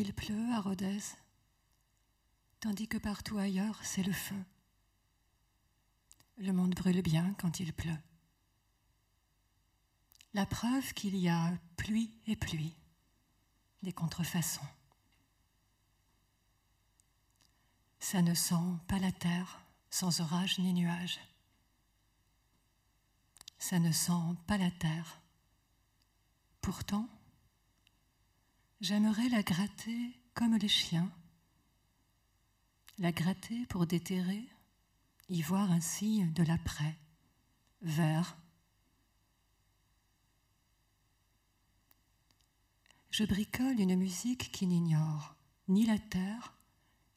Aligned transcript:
Il 0.00 0.14
pleut 0.14 0.52
à 0.52 0.60
Rodez, 0.60 1.00
tandis 2.60 2.86
que 2.86 2.98
partout 2.98 3.36
ailleurs, 3.36 3.80
c'est 3.82 4.04
le 4.04 4.12
feu. 4.12 4.44
Le 6.36 6.52
monde 6.52 6.76
brûle 6.76 7.02
bien 7.02 7.34
quand 7.40 7.58
il 7.58 7.72
pleut. 7.72 7.98
La 10.34 10.46
preuve 10.46 10.94
qu'il 10.94 11.16
y 11.16 11.28
a 11.28 11.52
pluie 11.76 12.12
et 12.28 12.36
pluie, 12.36 12.76
des 13.82 13.92
contrefaçons. 13.92 14.68
Ça 17.98 18.22
ne 18.22 18.34
sent 18.34 18.54
pas 18.86 19.00
la 19.00 19.10
terre 19.10 19.60
sans 19.90 20.20
orage 20.20 20.60
ni 20.60 20.72
nuage. 20.74 21.18
Ça 23.58 23.80
ne 23.80 23.90
sent 23.90 24.36
pas 24.46 24.58
la 24.58 24.70
terre. 24.70 25.20
Pourtant, 26.60 27.08
j'aimerais 28.80 29.28
la 29.28 29.42
gratter 29.42 30.20
comme 30.34 30.56
les 30.56 30.68
chiens. 30.68 31.10
La 32.98 33.12
gratter 33.12 33.66
pour 33.66 33.86
déterrer, 33.86 34.48
y 35.28 35.42
voir 35.42 35.70
signe 35.80 36.32
de 36.32 36.42
l'après, 36.42 36.96
vert. 37.82 38.36
Je 43.10 43.24
bricole 43.24 43.80
une 43.80 43.96
musique 43.96 44.50
qui 44.52 44.66
n'ignore 44.66 45.34
ni 45.68 45.84
la 45.84 45.98
terre, 45.98 46.54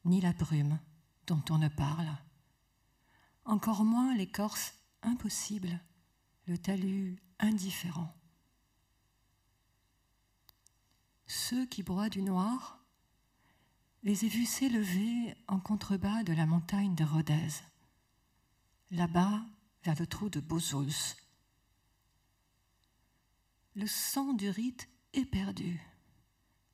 ni 0.04 0.20
la 0.20 0.34
brume 0.34 0.80
dont 1.26 1.44
on 1.50 1.58
ne 1.58 1.70
parle, 1.70 2.10
encore 3.46 3.86
moins 3.86 4.16
l'écorce 4.16 4.74
impossible, 5.04 5.80
le 6.48 6.58
talus 6.58 7.18
indifférent. 7.40 8.14
Ceux 11.34 11.66
qui 11.66 11.82
broient 11.82 12.10
du 12.10 12.24
noir, 12.24 12.78
les 14.04 14.26
ai 14.26 14.28
vus 14.28 14.46
s'élever 14.46 15.34
en 15.48 15.62
contrebas 15.62 16.24
de 16.24 16.34
la 16.34 16.46
montagne 16.46 16.94
de 16.94 17.06
Rodez, 17.06 17.48
là-bas 18.90 19.42
vers 19.86 19.98
le 19.98 20.06
trou 20.06 20.28
de 20.28 20.42
Bozuls. 20.42 21.16
Le 23.76 23.88
sang 23.88 24.34
du 24.34 24.50
rite 24.50 24.90
est 25.14 25.24
perdu, 25.24 25.80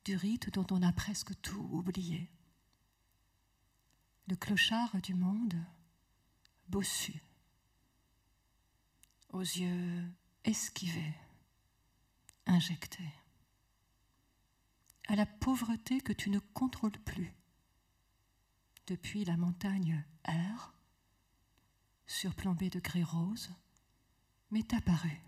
du 0.04 0.16
rite 0.16 0.52
dont 0.52 0.66
on 0.72 0.82
a 0.82 0.90
presque 0.92 1.40
tout 1.40 1.68
oublié 1.70 2.28
le 4.26 4.34
clochard 4.34 5.00
du 5.00 5.14
monde, 5.14 5.54
bossu, 6.68 7.22
aux 9.28 9.40
yeux 9.40 10.04
esquivés, 10.42 11.14
injectés, 12.46 13.17
à 15.08 15.16
la 15.16 15.26
pauvreté 15.26 16.00
que 16.00 16.12
tu 16.12 16.30
ne 16.30 16.38
contrôles 16.38 16.98
plus, 17.04 17.34
depuis 18.86 19.24
la 19.24 19.36
montagne 19.36 20.04
R, 20.26 20.72
surplombée 22.06 22.70
de 22.70 22.80
gris 22.80 23.04
rose, 23.04 23.50
m'est 24.50 24.72
apparue 24.72 25.22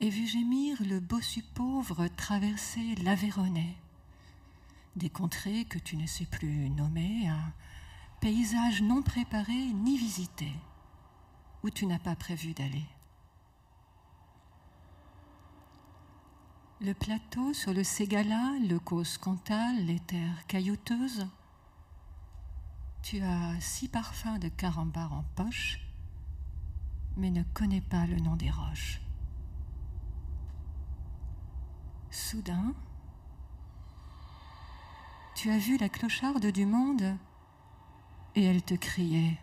et 0.00 0.10
vu 0.10 0.26
gémir 0.26 0.76
le 0.82 1.00
bossu 1.00 1.42
pauvre 1.54 2.08
traverser 2.08 2.94
l'Aveyronais, 2.96 3.74
des 4.96 5.08
contrées 5.08 5.64
que 5.64 5.78
tu 5.78 5.96
ne 5.96 6.06
sais 6.06 6.26
plus 6.26 6.68
nommer, 6.68 7.26
un 7.28 7.52
paysage 8.20 8.82
non 8.82 9.00
préparé 9.00 9.54
ni 9.54 9.96
visité, 9.96 10.52
où 11.64 11.70
tu 11.70 11.86
n'as 11.86 11.98
pas 11.98 12.14
prévu 12.14 12.52
d'aller. 12.52 12.84
Le 16.82 16.92
plateau 16.92 17.54
sur 17.54 17.72
le 17.72 17.82
Ségala, 17.82 18.58
le 18.68 18.78
cause 18.78 19.16
Cantal, 19.16 19.86
les 19.86 19.98
terres 20.00 20.46
caillouteuses, 20.46 21.26
tu 23.02 23.22
as 23.22 23.58
six 23.60 23.88
parfums 23.88 24.38
de 24.38 24.48
carambar 24.48 25.14
en 25.14 25.24
poche, 25.36 25.80
mais 27.16 27.30
ne 27.30 27.42
connais 27.54 27.80
pas 27.80 28.04
le 28.04 28.16
nom 28.16 28.36
des 28.36 28.50
roches. 28.50 29.00
Soudain, 32.10 32.74
tu 35.34 35.50
as 35.50 35.58
vu 35.58 35.78
la 35.78 35.88
clocharde 35.88 36.46
du 36.46 36.66
monde 36.66 37.16
et 38.34 38.44
elle 38.44 38.62
te 38.62 38.74
criait. 38.74 39.38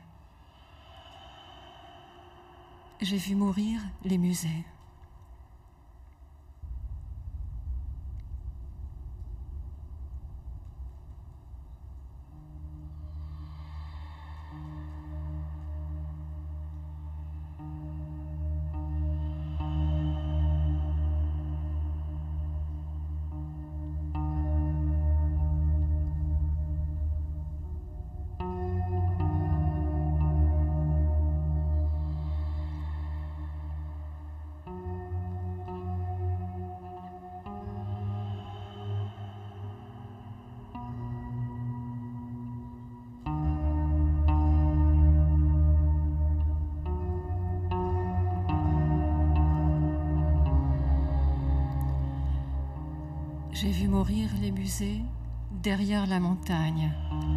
J'ai 3.01 3.17
vu 3.17 3.33
mourir 3.33 3.81
les 4.05 4.19
musées. 4.19 4.63
Derrière 55.61 56.07
la 56.07 56.19
montagne, 56.19 56.91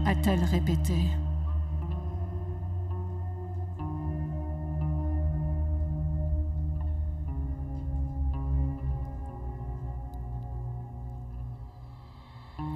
a-t-elle 0.07 0.43
répété. 0.45 1.11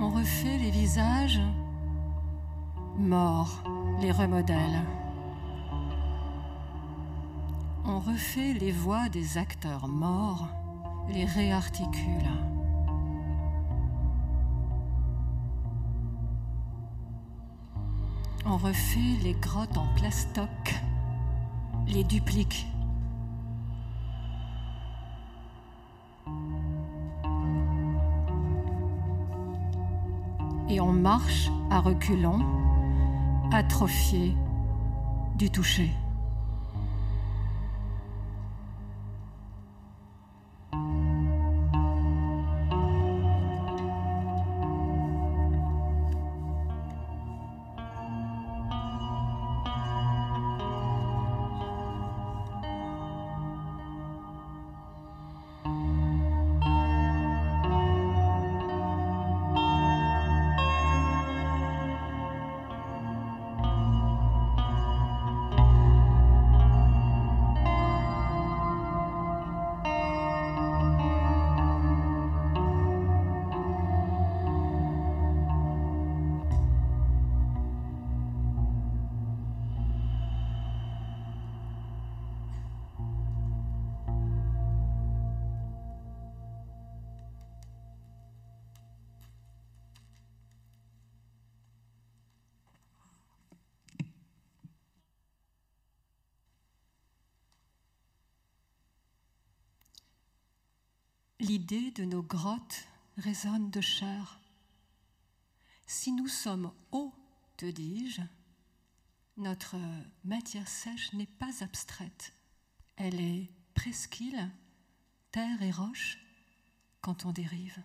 On 0.00 0.10
refait 0.10 0.59
les 0.59 0.70
visages 0.70 1.41
morts, 2.98 3.62
les 4.00 4.12
remodèles. 4.12 4.82
On 7.86 8.00
refait 8.00 8.53
les 8.53 8.72
voix 8.72 9.09
des 9.09 9.38
acteurs 9.38 9.88
morts, 9.88 10.47
les 11.09 11.25
réarticule. 11.25 12.58
Refait 18.63 19.23
les 19.23 19.35
grottes 19.35 19.79
en 19.79 19.87
plastoc, 19.95 20.49
les 21.87 22.03
duplique. 22.03 22.67
Et 30.69 30.81
on 30.81 30.93
marche 30.93 31.51
à 31.71 31.78
reculons, 31.78 32.41
atrophié 33.53 34.34
du 35.37 35.51
toucher. 35.51 35.91
De 101.68 102.04
nos 102.04 102.22
grottes 102.22 102.86
résonne 103.18 103.70
de 103.70 103.82
chair. 103.82 104.41
Si 105.86 106.12
nous 106.12 106.26
sommes 106.26 106.72
hauts, 106.92 107.12
te 107.59 107.66
dis-je, 107.66 108.22
notre 109.36 109.76
matière 110.24 110.66
sèche 110.66 111.12
n'est 111.12 111.26
pas 111.26 111.62
abstraite. 111.62 112.32
Elle 112.97 113.20
est 113.20 113.50
presqu'île, 113.74 114.50
terre 115.30 115.60
et 115.60 115.70
roche, 115.70 116.18
quand 117.03 117.26
on 117.26 117.32
dérive. 117.32 117.76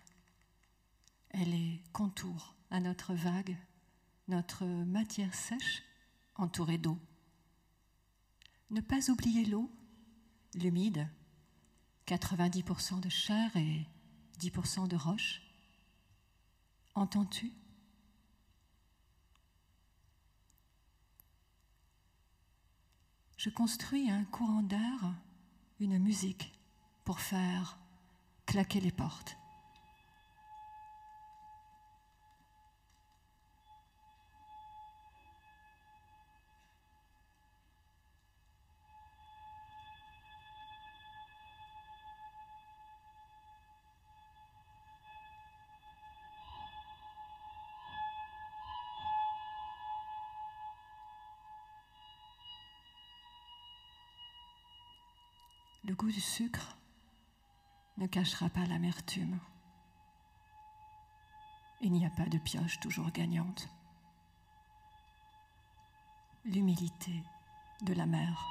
Elle 1.28 1.52
est 1.52 1.82
contour 1.92 2.54
à 2.70 2.80
notre 2.80 3.12
vague, 3.12 3.58
notre 4.28 4.64
matière 4.64 5.34
sèche 5.34 5.82
entourée 6.36 6.78
d'eau. 6.78 6.98
Ne 8.70 8.80
pas 8.80 9.10
oublier 9.10 9.44
l'eau, 9.44 9.70
l'humide, 10.54 11.06
90% 12.06 13.00
de 13.00 13.08
chair 13.08 13.56
et 13.56 13.86
10% 14.40 14.88
de 14.88 14.96
roche. 14.96 15.42
Entends-tu? 16.94 17.52
Je 23.36 23.50
construis 23.50 24.10
un 24.10 24.24
courant 24.24 24.62
d'air, 24.62 25.14
une 25.80 25.98
musique 25.98 26.52
pour 27.04 27.20
faire 27.20 27.78
claquer 28.46 28.80
les 28.80 28.92
portes. 28.92 29.36
Du 56.10 56.20
sucre 56.20 56.76
ne 57.96 58.06
cachera 58.06 58.48
pas 58.48 58.66
l'amertume. 58.66 59.38
Il 61.80 61.92
n'y 61.92 62.04
a 62.04 62.10
pas 62.10 62.26
de 62.26 62.38
pioche 62.38 62.80
toujours 62.80 63.10
gagnante. 63.10 63.68
L'humilité 66.44 67.22
de 67.82 67.94
la 67.94 68.06
mer. 68.06 68.46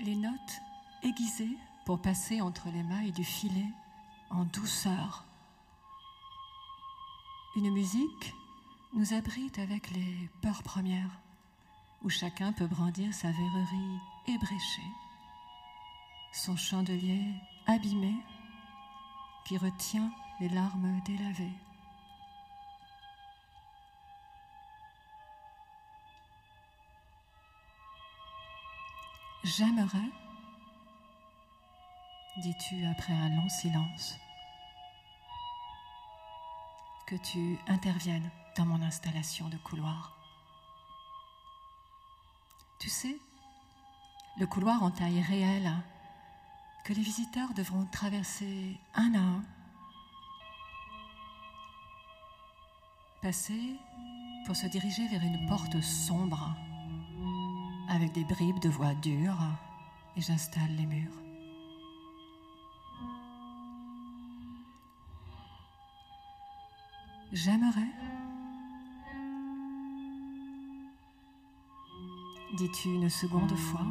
Les 0.00 0.16
notes 0.16 0.60
aiguisées 1.02 1.56
pour 1.86 2.00
passer 2.00 2.40
entre 2.40 2.68
les 2.68 2.82
mailles 2.82 3.12
du 3.12 3.24
filet 3.24 3.68
en 4.30 4.44
douceur. 4.44 5.24
Une 7.56 7.70
musique 7.72 8.34
nous 8.94 9.12
abrite 9.12 9.58
avec 9.58 9.90
les 9.90 10.28
peurs 10.40 10.62
premières, 10.62 11.20
où 12.02 12.08
chacun 12.08 12.52
peut 12.52 12.66
brandir 12.66 13.12
sa 13.12 13.28
verrerie 13.30 13.98
ébréchée, 14.26 14.90
son 16.32 16.56
chandelier 16.56 17.22
abîmé 17.66 18.14
qui 19.46 19.56
retient 19.58 20.10
les 20.40 20.48
larmes 20.48 21.00
délavées. 21.04 21.52
J'aimerais, 29.44 30.10
dis-tu 32.38 32.84
après 32.86 33.12
un 33.12 33.28
long 33.30 33.48
silence, 33.48 34.16
que 37.06 37.16
tu 37.16 37.58
interviennes 37.66 38.30
dans 38.58 38.66
mon 38.66 38.82
installation 38.82 39.48
de 39.48 39.56
couloir. 39.58 40.16
Tu 42.80 42.88
sais, 42.90 43.16
le 44.36 44.46
couloir 44.46 44.82
en 44.82 44.90
taille 44.90 45.22
réelle 45.22 45.72
que 46.84 46.92
les 46.92 47.02
visiteurs 47.02 47.54
devront 47.54 47.86
traverser 47.86 48.76
un 48.94 49.14
à 49.14 49.18
un, 49.18 49.44
passer 53.22 53.76
pour 54.44 54.56
se 54.56 54.66
diriger 54.66 55.06
vers 55.06 55.22
une 55.22 55.46
porte 55.46 55.80
sombre 55.80 56.56
avec 57.88 58.10
des 58.12 58.24
bribes 58.24 58.60
de 58.60 58.68
voix 58.68 58.94
dures 58.94 59.46
et 60.16 60.20
j'installe 60.20 60.74
les 60.76 60.86
murs. 60.86 61.14
J'aimerais 67.32 68.07
dis-tu 72.56 72.88
une 72.88 73.10
seconde 73.10 73.54
fois? 73.56 73.86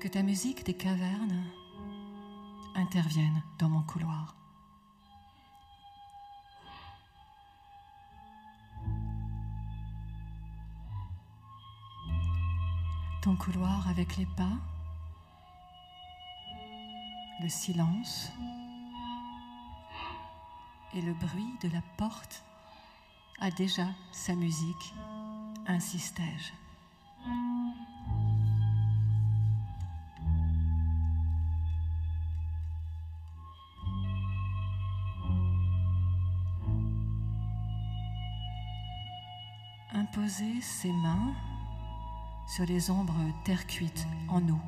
Que 0.00 0.08
ta 0.08 0.22
musique 0.22 0.64
des 0.64 0.74
cavernes 0.74 1.44
intervienne 2.74 3.42
dans 3.58 3.68
mon 3.68 3.82
couloir. 3.82 4.34
Ton 13.22 13.36
couloir 13.36 13.88
avec 13.88 14.16
les 14.16 14.26
pas, 14.26 14.56
le 17.42 17.48
silence, 17.48 18.30
et 20.94 21.00
le 21.00 21.12
bruit 21.14 21.54
de 21.62 21.68
la 21.68 21.82
porte 21.96 22.44
a 23.40 23.50
déjà 23.50 23.86
sa 24.12 24.34
musique, 24.34 24.94
insistais-je. 25.66 26.52
Imposer 39.92 40.60
ses 40.60 40.92
mains 40.92 41.34
sur 42.46 42.64
les 42.64 42.90
ombres 42.90 43.14
terre 43.44 43.66
cuite 43.66 44.06
en 44.28 44.46
eau 44.48 44.60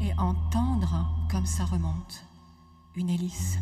et 0.00 0.12
entendre 0.18 1.06
comme 1.30 1.46
ça 1.46 1.64
remonte 1.64 2.24
une 2.96 3.08
hélice 3.08 3.58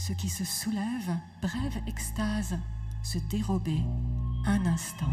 ce 0.00 0.14
qui 0.14 0.30
se 0.30 0.46
soulève, 0.46 1.14
brève 1.42 1.82
extase, 1.86 2.58
se 3.02 3.18
dérober 3.18 3.82
un 4.46 4.64
instant. 4.64 5.12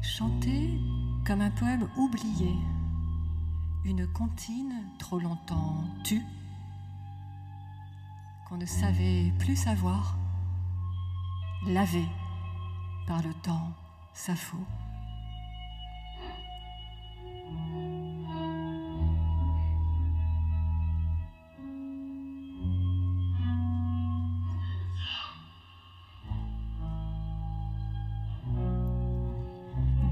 Chanter 0.00 0.80
comme 1.26 1.42
un 1.42 1.50
poème 1.50 1.86
oublié, 1.98 2.54
une 3.84 4.10
comptine 4.14 4.82
trop 4.98 5.18
longtemps 5.18 5.84
tue, 6.04 6.24
qu'on 8.48 8.56
ne 8.56 8.66
savait 8.66 9.30
plus 9.38 9.56
savoir, 9.56 10.16
laver 11.66 12.08
par 13.06 13.22
le 13.22 13.34
temps 13.34 13.74
Sappho. 14.14 14.56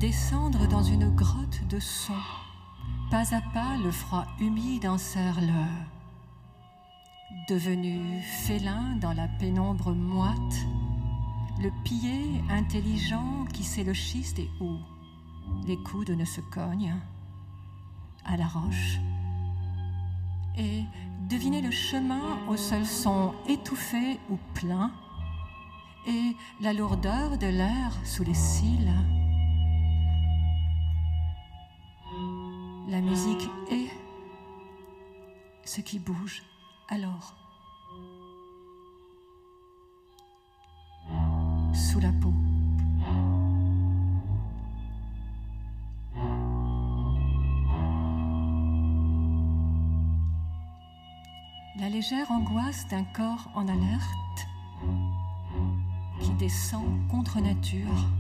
Descendre 0.00 0.66
dans 0.66 0.82
une 0.82 1.14
grotte 1.14 1.64
de 1.68 1.78
son, 1.78 2.12
pas 3.11 3.35
à 3.35 3.40
pas 3.54 3.76
le 3.82 3.92
froid 3.92 4.26
humide 4.40 4.85
enserre 4.85 5.40
le 5.40 5.92
devenu 7.49 8.21
félin 8.23 8.97
dans 9.00 9.12
la 9.12 9.28
pénombre 9.28 9.92
moite, 9.92 10.66
le 11.61 11.71
pied 11.85 12.42
intelligent 12.50 13.44
qui 13.52 13.62
sait 13.62 13.85
le 13.85 13.94
schiste 13.94 14.38
et 14.38 14.50
où 14.61 14.76
les 15.66 15.76
coudes 15.76 16.11
ne 16.11 16.25
se 16.25 16.40
cognent 16.40 16.97
à 18.25 18.37
la 18.37 18.47
roche. 18.47 18.99
Et 20.56 20.82
deviner 21.28 21.62
le 21.62 21.71
chemin 21.71 22.38
au 22.49 22.56
seul 22.56 22.85
son 22.85 23.35
étouffé 23.49 24.18
ou 24.30 24.38
plein, 24.54 24.92
et 26.06 26.37
la 26.61 26.73
lourdeur 26.73 27.38
de 27.38 27.47
l'air 27.47 27.92
sous 28.04 28.25
les 28.25 28.35
cils. 28.35 28.92
La 32.88 33.00
musique 33.00 33.49
est 33.71 33.90
ce 35.64 35.80
qui 35.80 35.99
bouge 35.99 36.42
alors. 36.88 37.41
Sous 41.75 42.00
la 42.00 42.12
peau. 42.12 42.33
La 51.79 51.88
légère 51.88 52.31
angoisse 52.31 52.87
d'un 52.88 53.05
corps 53.05 53.50
en 53.55 53.67
alerte 53.67 54.49
qui 56.21 56.33
descend 56.35 56.85
contre 57.11 57.41
nature 57.41 58.11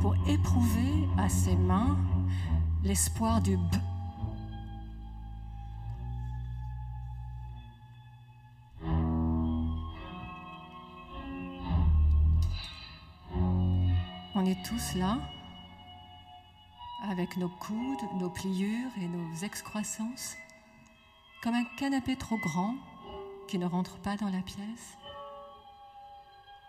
pour 0.00 0.14
éprouver 0.26 1.08
à 1.18 1.28
ses 1.28 1.56
mains 1.56 1.96
l'espoir 2.82 3.40
du 3.42 3.56
B. 3.56 3.95
tous 14.68 14.96
là, 14.96 15.18
avec 17.08 17.36
nos 17.36 17.48
coudes, 17.48 18.02
nos 18.14 18.30
pliures 18.30 18.90
et 19.00 19.06
nos 19.06 19.34
excroissances, 19.44 20.36
comme 21.40 21.54
un 21.54 21.64
canapé 21.76 22.16
trop 22.16 22.38
grand 22.38 22.74
qui 23.46 23.58
ne 23.58 23.66
rentre 23.66 23.96
pas 23.98 24.16
dans 24.16 24.28
la 24.28 24.40
pièce. 24.40 24.98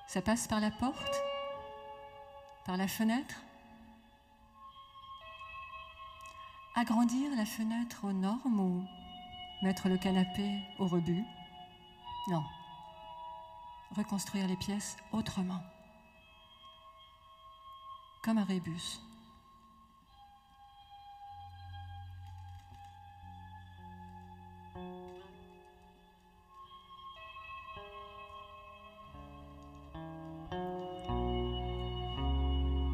Ça 0.07 0.21
passe 0.21 0.47
par 0.47 0.59
la 0.59 0.69
porte, 0.69 1.23
par 2.65 2.77
la 2.77 2.87
fenêtre, 2.87 3.41
agrandir 6.75 7.35
la 7.35 7.45
fenêtre 7.45 8.03
aux 8.03 8.13
normes 8.13 8.59
ou 8.59 8.85
mettre 9.63 9.89
le 9.89 9.97
canapé 9.97 10.61
au 10.77 10.85
rebut? 10.85 11.25
Non. 12.29 12.43
Reconstruire 13.95 14.47
les 14.47 14.57
pièces 14.57 14.97
autrement. 15.11 15.63
Comme 18.27 18.39
un 18.39 18.43
rébus. 18.43 18.99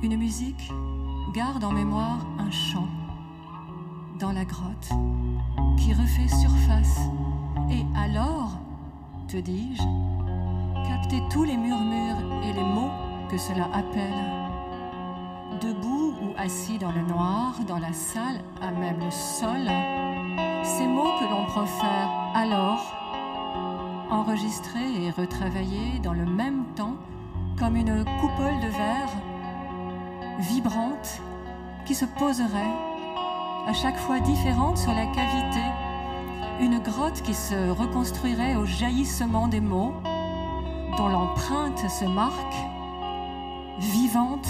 Une 0.03 0.17
musique 0.17 0.71
garde 1.33 1.63
en 1.63 1.71
mémoire 1.71 2.19
un 2.37 2.51
chant 2.51 2.87
dans 4.19 4.33
la 4.33 4.45
grotte 4.45 4.89
qui 5.79 5.93
refait 5.93 6.27
surface. 6.27 6.99
Et 7.71 7.83
alors, 7.97 8.51
te 9.27 9.37
dis-je, 9.37 9.81
capter 10.87 11.23
tous 11.31 11.43
les 11.43 11.57
murmures 11.57 12.43
et 12.43 12.53
les 12.53 12.61
mots 12.63 12.91
que 13.31 13.37
cela 13.39 13.67
appelle. 13.73 14.42
Debout 15.61 16.13
ou 16.21 16.33
assis 16.37 16.77
dans 16.77 16.91
le 16.91 17.01
noir, 17.01 17.55
dans 17.67 17.79
la 17.79 17.93
salle, 17.93 18.41
à 18.61 18.71
même 18.71 18.99
le 18.99 19.11
sol, 19.11 19.69
ces 20.63 20.87
mots 20.87 21.11
que 21.19 21.29
l'on 21.29 21.45
profère 21.45 22.09
alors, 22.35 22.81
enregistrés 24.09 25.03
et 25.03 25.11
retravaillés 25.11 25.99
dans 26.01 26.13
le 26.13 26.25
même 26.25 26.65
temps 26.75 26.95
comme 27.59 27.75
une 27.75 28.03
coupole 28.19 28.59
de 28.61 28.67
verre 28.67 29.09
vibrante 30.39 31.21
qui 31.85 31.95
se 31.95 32.05
poserait 32.05 32.73
à 33.67 33.73
chaque 33.73 33.97
fois 33.97 34.19
différente 34.19 34.77
sur 34.77 34.93
la 34.93 35.05
cavité, 35.05 35.63
une 36.59 36.79
grotte 36.79 37.21
qui 37.21 37.33
se 37.33 37.69
reconstruirait 37.69 38.55
au 38.55 38.65
jaillissement 38.65 39.47
des 39.47 39.61
mots, 39.61 39.93
dont 40.97 41.07
l'empreinte 41.07 41.89
se 41.89 42.05
marque, 42.05 42.55
vivante, 43.79 44.47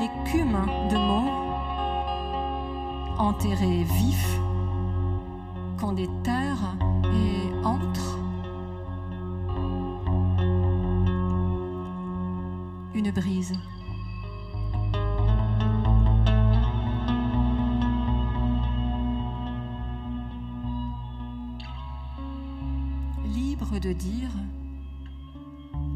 écume 0.00 0.58
de 0.90 0.96
mots, 0.96 1.30
enterrés 3.18 3.84
vifs, 3.84 4.38
qu'on 5.78 5.92
déterre 5.92 6.76
et 7.04 7.66
entre. 7.66 8.18
Une 12.94 13.10
brise. 13.10 13.52
de 23.80 23.92
dire, 23.92 24.30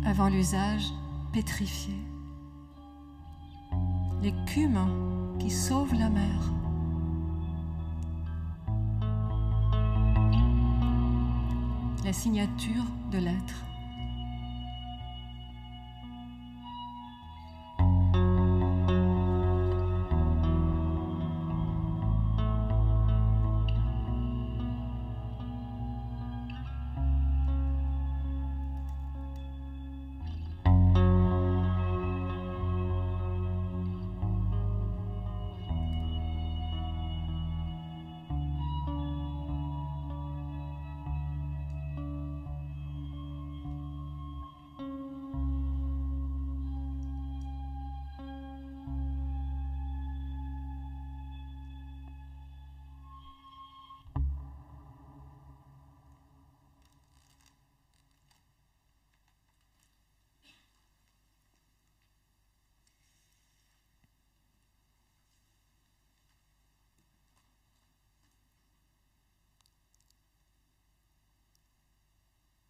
avant 0.05 0.29
l'usage, 0.29 0.93
pétrifié. 1.33 1.95
L'écume 4.23 4.79
qui 5.39 5.49
sauve 5.49 5.95
la 5.95 6.11
mer. 6.11 6.53
La 12.05 12.13
signature 12.13 12.85
de 13.11 13.19
l'être. 13.19 13.70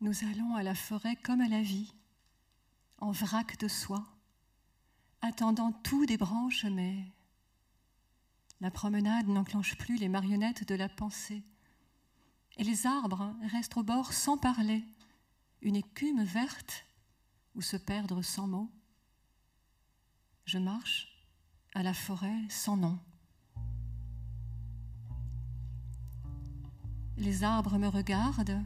Nous 0.02 0.24
allons 0.24 0.54
à 0.54 0.62
la 0.62 0.74
forêt 0.74 1.14
comme 1.16 1.42
à 1.42 1.48
la 1.48 1.60
vie, 1.60 1.92
en 2.98 3.10
vrac 3.10 3.58
de 3.58 3.68
soie, 3.68 4.06
attendant 5.20 5.72
tout 5.72 6.06
des 6.06 6.16
branches, 6.16 6.64
mais 6.64 7.04
la 8.62 8.70
promenade 8.70 9.28
n'enclenche 9.28 9.76
plus 9.76 9.98
les 9.98 10.08
marionnettes 10.08 10.66
de 10.66 10.74
la 10.74 10.88
pensée. 10.88 11.42
Et 12.56 12.64
les 12.64 12.86
arbres 12.86 13.36
restent 13.52 13.76
au 13.76 13.82
bord 13.82 14.14
sans 14.14 14.38
parler, 14.38 14.82
une 15.60 15.76
écume 15.76 16.24
verte 16.24 16.86
où 17.54 17.60
se 17.60 17.76
perdre 17.76 18.22
sans 18.22 18.46
mots. 18.46 18.70
Je 20.46 20.56
marche 20.56 21.08
à 21.74 21.82
la 21.82 21.92
forêt 21.92 22.48
sans 22.48 22.78
nom. 22.78 22.98
Les 27.18 27.44
arbres 27.44 27.76
me 27.76 27.88
regardent 27.88 28.64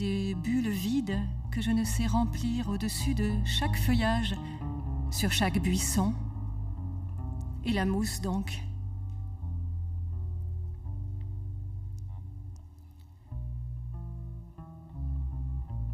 des 0.00 0.34
bulles 0.34 0.70
vides 0.70 1.20
que 1.50 1.60
je 1.60 1.70
ne 1.70 1.84
sais 1.84 2.06
remplir 2.06 2.70
au-dessus 2.70 3.14
de 3.14 3.30
chaque 3.44 3.76
feuillage, 3.76 4.34
sur 5.10 5.30
chaque 5.30 5.60
buisson. 5.60 6.14
Et 7.66 7.72
la 7.72 7.84
mousse 7.84 8.22
donc. 8.22 8.64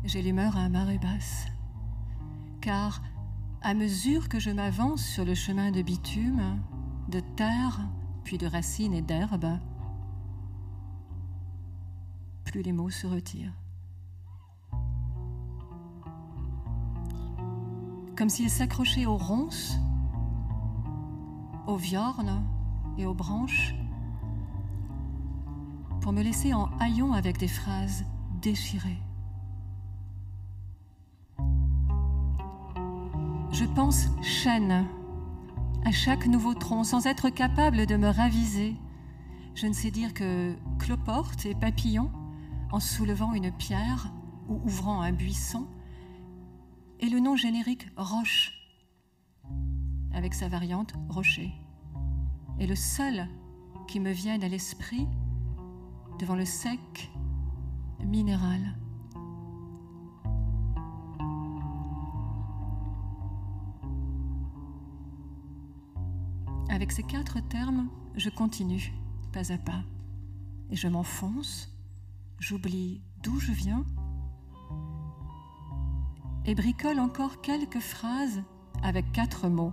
J'ai 0.04 0.22
l'humeur 0.22 0.56
à 0.56 0.68
marée 0.68 0.98
basse, 0.98 1.46
car 2.60 3.02
à 3.60 3.74
mesure 3.74 4.28
que 4.28 4.38
je 4.38 4.50
m'avance 4.50 5.04
sur 5.04 5.24
le 5.24 5.34
chemin 5.34 5.72
de 5.72 5.82
bitume, 5.82 6.60
de 7.08 7.18
terre, 7.18 7.80
puis 8.22 8.38
de 8.38 8.46
racines 8.46 8.94
et 8.94 9.02
d'herbes, 9.02 9.58
plus 12.44 12.62
les 12.62 12.72
mots 12.72 12.90
se 12.90 13.08
retirent. 13.08 13.65
Comme 18.16 18.28
s'il 18.30 18.48
s'accrochait 18.48 19.06
aux 19.06 19.16
ronces, 19.16 19.76
aux 21.66 21.76
viornes 21.76 22.42
et 22.96 23.04
aux 23.04 23.14
branches, 23.14 23.74
pour 26.00 26.12
me 26.12 26.22
laisser 26.22 26.54
en 26.54 26.70
haillons 26.80 27.12
avec 27.12 27.36
des 27.38 27.48
phrases 27.48 28.04
déchirées. 28.40 29.02
Je 33.52 33.64
pense 33.64 34.06
chêne 34.22 34.86
à 35.84 35.92
chaque 35.92 36.26
nouveau 36.26 36.54
tronc 36.54 36.84
sans 36.84 37.06
être 37.06 37.28
capable 37.28 37.86
de 37.86 37.96
me 37.96 38.08
raviser. 38.08 38.76
Je 39.54 39.66
ne 39.66 39.72
sais 39.72 39.90
dire 39.90 40.14
que 40.14 40.54
cloporte 40.78 41.46
et 41.46 41.54
papillon 41.54 42.10
en 42.72 42.80
soulevant 42.80 43.34
une 43.34 43.52
pierre 43.52 44.12
ou 44.48 44.60
ouvrant 44.64 45.00
un 45.00 45.12
buisson, 45.12 45.66
et 47.00 47.08
le 47.08 47.20
nom 47.20 47.36
générique 47.36 47.88
roche 47.96 48.52
avec 50.14 50.34
sa 50.34 50.48
variante 50.48 50.94
rocher. 51.08 51.52
Et 52.58 52.66
le 52.66 52.74
seul 52.74 53.28
qui 53.86 54.00
me 54.00 54.10
vienne 54.10 54.42
à 54.42 54.48
l'esprit 54.48 55.06
devant 56.18 56.34
le 56.36 56.44
sec 56.44 57.10
minéral. 58.04 58.74
Avec 66.68 66.92
ces 66.92 67.02
quatre 67.02 67.40
termes, 67.48 67.88
je 68.16 68.30
continue 68.30 68.92
pas 69.32 69.52
à 69.52 69.58
pas 69.58 69.82
et 70.70 70.76
je 70.76 70.88
m'enfonce, 70.88 71.70
j'oublie 72.38 73.02
d'où 73.22 73.38
je 73.38 73.52
viens 73.52 73.84
et 76.46 76.54
bricole 76.54 77.00
encore 77.00 77.40
quelques 77.40 77.80
phrases 77.80 78.42
avec 78.82 79.10
quatre 79.12 79.48
mots. 79.48 79.72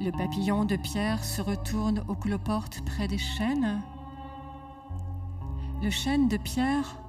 Le 0.00 0.10
papillon 0.10 0.66
de 0.66 0.76
pierre 0.76 1.24
se 1.24 1.40
retourne 1.40 2.04
aux 2.08 2.14
cloportes 2.14 2.84
près 2.84 3.08
des 3.08 3.18
chênes. 3.18 3.80
Le 5.82 5.88
chêne 5.88 6.28
de 6.28 6.36
pierre 6.36 7.00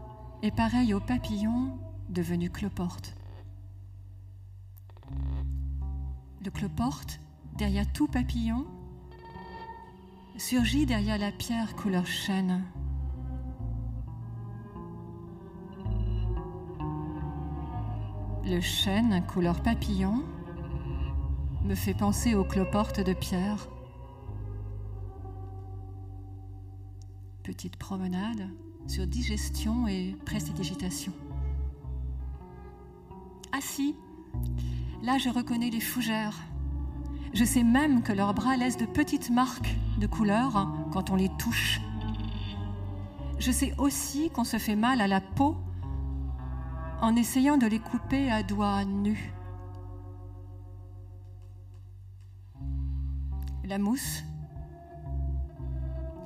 est 0.42 0.56
pareil 0.56 0.94
au 0.94 1.02
papillon 1.02 1.78
devenu 2.08 2.50
cloporte. 2.50 3.16
Le 6.44 6.52
cloporte, 6.52 7.20
derrière 7.58 7.92
tout 7.92 8.08
papillon, 8.08 8.66
surgit 10.38 10.86
derrière 10.86 11.18
la 11.18 11.32
pierre 11.32 11.76
couleur 11.76 12.06
chêne. 12.06 12.64
Le 18.46 18.62
chêne 18.62 19.26
couleur 19.26 19.62
papillon 19.62 20.24
me 21.64 21.74
fait 21.74 21.96
penser 21.96 22.36
aux 22.36 22.44
cloportes 22.44 23.00
de 23.00 23.14
pierre. 23.14 23.68
Petite 27.42 27.76
promenade 27.78 28.48
sur 28.86 29.08
digestion 29.08 29.88
et 29.88 30.16
prestidigitation. 30.26 31.12
Assis, 33.52 33.96
Là, 35.02 35.18
je 35.18 35.30
reconnais 35.30 35.70
les 35.70 35.80
fougères. 35.80 36.38
Je 37.34 37.44
sais 37.44 37.64
même 37.64 38.02
que 38.02 38.14
leurs 38.14 38.34
bras 38.34 38.58
laissent 38.58 38.78
de 38.78 38.86
petites 38.86 39.30
marques 39.30 39.76
de 40.00 40.08
couleur 40.08 40.68
quand 40.92 41.10
on 41.10 41.16
les 41.16 41.30
touche. 41.38 41.82
Je 43.40 43.52
sais 43.52 43.74
aussi 43.78 44.30
qu'on 44.30 44.44
se 44.44 44.58
fait 44.58 44.76
mal 44.76 45.02
à 45.02 45.08
la 45.08 45.22
peau 45.22 45.56
en 47.02 47.16
essayant 47.16 47.58
de 47.58 47.68
les 47.68 47.80
couper 47.80 48.32
à 48.32 48.44
doigts 48.44 48.86
nus. 48.86 49.34
La 53.64 53.78
mousse, 53.78 54.24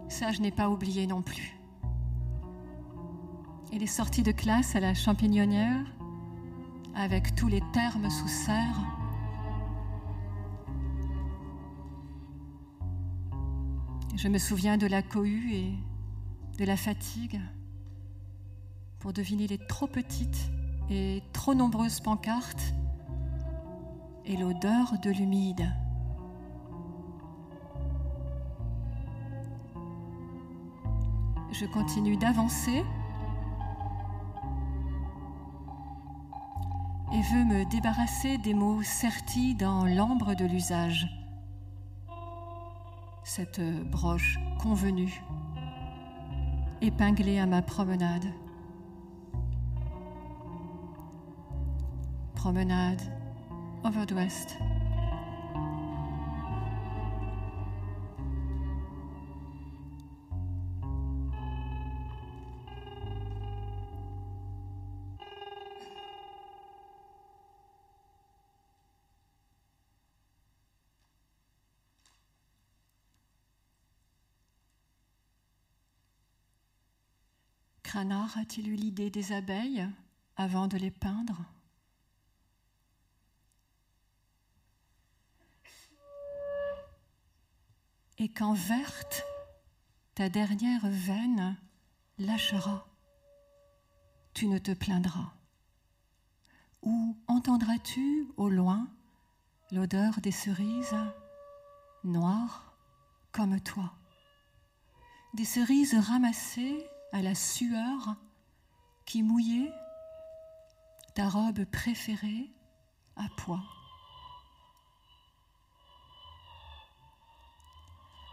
ça 0.10 0.32
je 0.32 0.42
n'ai 0.42 0.52
pas 0.52 0.70
oublié 0.70 1.08
non 1.08 1.22
plus. 1.22 1.58
Et 3.72 3.80
les 3.80 3.88
sorties 3.88 4.24
de 4.24 4.32
classe 4.32 4.76
à 4.76 4.80
la 4.80 4.94
champignonnière, 4.94 5.86
avec 6.96 7.36
tous 7.36 7.48
les 7.48 7.62
termes 7.72 8.10
sous 8.10 8.28
serre. 8.28 8.82
Je 14.16 14.28
me 14.28 14.38
souviens 14.38 14.78
de 14.78 14.88
la 14.88 15.02
cohue 15.02 15.54
et 15.54 15.74
de 16.58 16.66
la 16.66 16.76
fatigue 16.76 17.40
pour 19.00 19.14
deviner 19.14 19.48
les 19.48 19.58
trop 19.58 19.88
petites 19.88 20.52
et 20.90 21.22
trop 21.34 21.54
nombreuses 21.54 22.00
pancartes 22.00 22.74
et 24.26 24.38
l'odeur 24.38 24.94
de 25.02 25.12
l'humide. 25.12 25.72
Je 31.52 31.66
continue 31.66 32.16
d'avancer 32.16 32.84
et 37.12 37.22
veux 37.34 37.44
me 37.44 37.70
débarrasser 37.70 38.38
des 38.38 38.54
mots 38.54 38.84
sertis 38.84 39.56
dans 39.56 39.86
l'ambre 39.86 40.36
de 40.36 40.46
l'usage. 40.46 41.08
Cette 43.24 43.62
broche 43.90 44.40
convenue, 44.62 45.22
épinglée 46.82 47.40
à 47.40 47.46
ma 47.46 47.62
promenade. 47.62 48.26
Promenade 52.42 53.02
over 53.84 54.06
the 54.06 54.16
west. 54.16 54.56
Cranard 77.84 78.38
a-t-il 78.38 78.70
eu 78.70 78.76
l'idée 78.76 79.10
des 79.10 79.34
abeilles 79.34 79.86
avant 80.38 80.70
de 80.70 80.78
les 80.78 80.90
peindre? 80.90 81.44
Et 88.22 88.28
quand 88.28 88.54
verte, 88.54 89.24
ta 90.14 90.28
dernière 90.28 90.86
veine 90.86 91.56
lâchera, 92.18 92.86
tu 94.34 94.48
ne 94.48 94.58
te 94.58 94.72
plaindras. 94.72 95.32
Ou 96.82 97.18
entendras-tu 97.28 98.28
au 98.36 98.50
loin 98.50 98.90
l'odeur 99.72 100.20
des 100.20 100.32
cerises 100.32 100.98
noires 102.04 102.74
comme 103.32 103.62
toi, 103.62 103.94
des 105.34 105.46
cerises 105.46 105.96
ramassées 105.96 106.86
à 107.14 107.22
la 107.22 107.36
sueur 107.36 108.18
qui 109.06 109.24
mouillait 109.24 109.72
ta 111.16 111.30
robe 111.30 111.64
préférée 111.64 112.52
à 113.16 113.28
poids. 113.38 113.79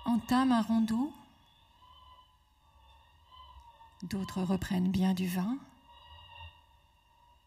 Entame 0.06 0.52
un 0.52 0.62
rondeau, 0.62 1.12
d'autres 4.04 4.42
reprennent 4.42 4.90
bien 4.90 5.14
du 5.14 5.26
vin 5.26 5.58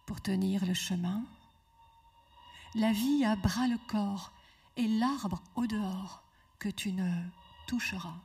pour 0.05 0.21
tenir 0.21 0.65
le 0.65 0.73
chemin. 0.73 1.23
La 2.75 2.91
vie 2.91 3.25
a 3.25 3.35
bras 3.35 3.67
le 3.67 3.77
corps 3.87 4.31
et 4.77 4.87
l'arbre 4.87 5.41
au 5.55 5.65
dehors 5.65 6.21
que 6.59 6.69
tu 6.69 6.91
ne 6.91 7.09
toucheras. 7.67 8.19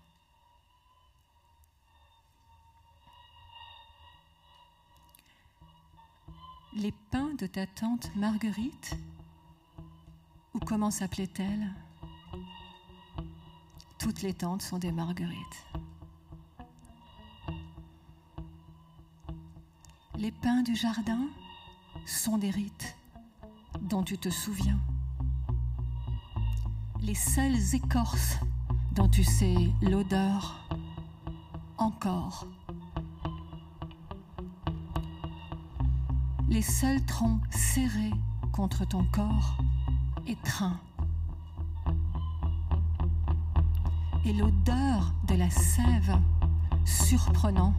les 6.77 6.93
pains 7.11 7.35
de 7.39 7.47
ta 7.47 7.67
tante 7.67 8.15
Marguerite 8.17 8.97
Ou 10.55 10.59
comment 10.59 10.91
s'appelait-elle? 10.91 11.73
Toutes 14.05 14.21
les 14.21 14.35
tantes 14.35 14.61
sont 14.61 14.77
des 14.77 14.93
Marguerites. 14.93 15.67
Les 20.19 20.31
pains 20.31 20.61
du 20.61 20.77
jardin 20.77 21.27
sont 22.05 22.37
des 22.37 22.51
rites 22.51 22.99
dont 23.81 24.03
tu 24.03 24.19
te 24.19 24.29
souviens. 24.29 24.79
Les 27.01 27.15
seules 27.15 27.75
écorces 27.75 28.37
dont 28.93 29.09
tu 29.09 29.25
sais 29.25 29.73
l'odeur 29.81 30.69
encore 31.79 32.47
les 36.51 36.61
seuls 36.61 37.03
troncs 37.07 37.41
serrés 37.51 38.13
contre 38.53 38.87
ton 38.87 39.05
corps 39.05 39.57
étreint. 40.27 40.79
Et 44.27 44.33
l'odeur 44.33 45.13
de 45.29 45.35
la 45.35 45.51
sève 45.51 46.17
surprenant 46.87 47.75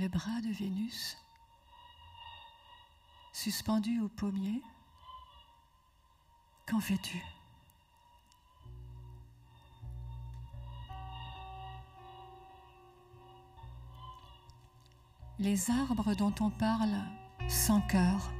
et 0.00 0.02
le 0.02 0.08
bras 0.08 0.40
de 0.42 0.50
Vénus 0.52 1.18
suspendu 3.32 4.00
au 4.00 4.08
pommier. 4.08 4.62
Qu'en 6.66 6.80
fais-tu? 6.80 7.22
Les 15.38 15.70
arbres 15.70 16.14
dont 16.14 16.34
on 16.40 16.50
parle 16.50 16.96
sans 17.48 17.80
cœur. 17.82 18.30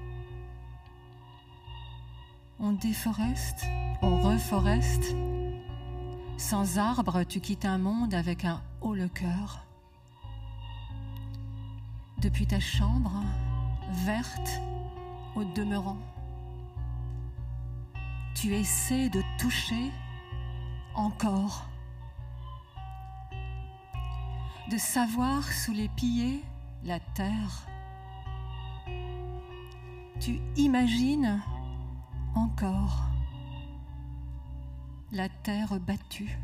On 2.59 2.73
déforeste, 2.73 3.64
on 4.03 4.20
reforeste. 4.20 5.14
Sans 6.37 6.79
arbres, 6.79 7.25
tu 7.25 7.40
quittes 7.40 7.64
un 7.64 7.79
monde 7.79 8.14
avec 8.14 8.44
un 8.44 8.62
haut 8.81 8.94
le 8.94 9.09
cœur 9.09 9.69
depuis 12.20 12.46
ta 12.46 12.61
chambre 12.61 13.22
verte 14.04 14.61
au 15.35 15.44
demeurant. 15.44 15.96
Tu 18.35 18.54
essaies 18.54 19.09
de 19.09 19.22
toucher 19.38 19.90
encore, 20.94 21.68
de 24.70 24.76
savoir 24.76 25.44
sous 25.44 25.72
les 25.72 25.88
pieds 25.88 26.44
la 26.85 27.00
terre. 27.00 27.66
Tu 30.20 30.40
imagines 30.56 31.40
encore 32.35 33.09
la 35.11 35.28
terre 35.28 35.80
battue, 35.80 36.38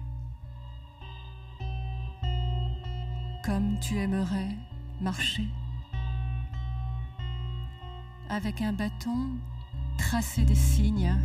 comme 3.45 3.79
tu 3.81 3.99
aimerais 3.99 4.57
marcher 5.01 5.47
avec 8.29 8.63
un 8.63 8.73
bâton, 8.73 9.29
tracer 9.99 10.45
des 10.45 10.55
signes 10.55 11.17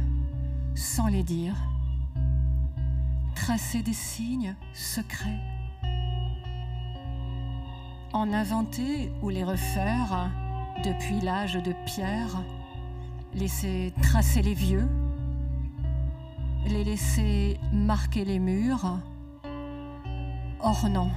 sans 0.76 1.08
les 1.08 1.24
dire, 1.24 1.56
tracer 3.36 3.82
des 3.82 3.94
signes 3.94 4.56
secrets, 4.74 5.40
en 8.14 8.32
inventer 8.34 9.12
ou 9.22 9.30
les 9.30 9.44
refaire 9.44 10.30
depuis 10.84 11.20
l'âge 11.22 11.54
de 11.54 11.74
pierre, 11.86 12.42
laisser 13.34 13.94
tracer 14.02 14.42
les 14.42 14.54
vieux, 14.54 14.88
les 16.68 16.84
laisser 16.84 17.60
marquer 17.74 18.26
les 18.26 18.40
murs, 18.40 19.00
ornant 20.60 21.12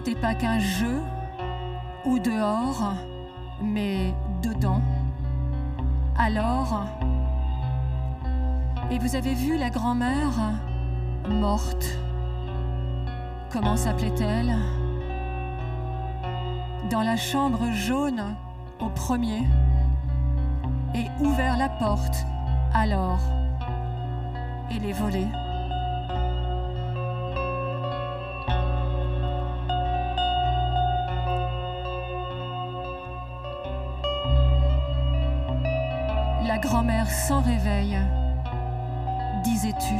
n'était 0.00 0.18
pas 0.18 0.32
qu'un 0.32 0.58
jeu 0.58 1.02
ou 2.06 2.18
dehors, 2.18 2.94
mais 3.62 4.14
dedans. 4.42 4.80
Alors, 6.16 6.86
et 8.90 8.98
vous 8.98 9.14
avez 9.14 9.34
vu 9.34 9.58
la 9.58 9.68
grand-mère 9.68 10.54
morte? 11.28 11.86
Comment 13.50 13.76
s'appelait-elle? 13.76 14.56
Dans 16.90 17.02
la 17.02 17.18
chambre 17.18 17.70
jaune 17.70 18.24
au 18.80 18.88
premier 18.88 19.42
et 20.94 21.08
ouvert 21.22 21.58
la 21.58 21.68
porte 21.68 22.24
alors 22.72 23.20
et 24.70 24.78
les 24.78 24.94
volets. 24.94 25.28
Grand-mère 36.70 37.10
sans 37.10 37.40
réveil, 37.40 37.98
disais-tu. 39.42 39.96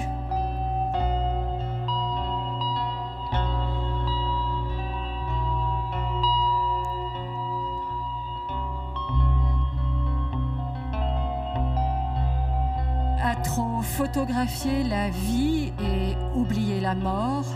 À 13.21 13.35
trop 13.43 13.83
photographier 13.83 14.85
la 14.85 15.11
vie 15.11 15.73
et 15.81 16.17
oublier 16.37 16.81
la 16.81 16.95
mort, 16.95 17.47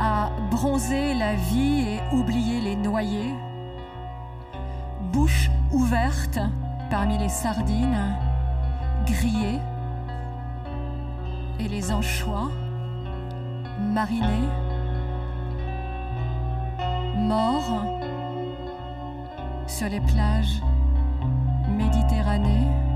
à 0.00 0.30
bronzer 0.48 1.14
la 1.14 1.34
vie 1.34 1.86
et 1.88 2.14
oublier 2.14 2.60
les 2.60 2.76
noyés, 2.76 3.34
bouche 5.12 5.50
ouverte 5.72 6.38
parmi 6.90 7.16
les 7.18 7.28
sardines, 7.28 8.16
grillées, 9.06 9.60
et 11.60 11.68
les 11.68 11.92
anchois, 11.92 12.50
marinés, 13.80 14.48
morts 17.16 17.84
sur 19.68 19.88
les 19.88 20.00
plages 20.00 20.60
méditerranées. 21.68 22.89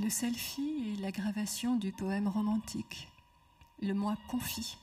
Le 0.00 0.10
selfie 0.10 0.92
est 0.94 1.00
l'aggravation 1.00 1.74
du 1.74 1.90
poème 1.90 2.28
romantique, 2.28 3.08
le 3.82 3.94
moi 3.94 4.14
confit. 4.28 4.78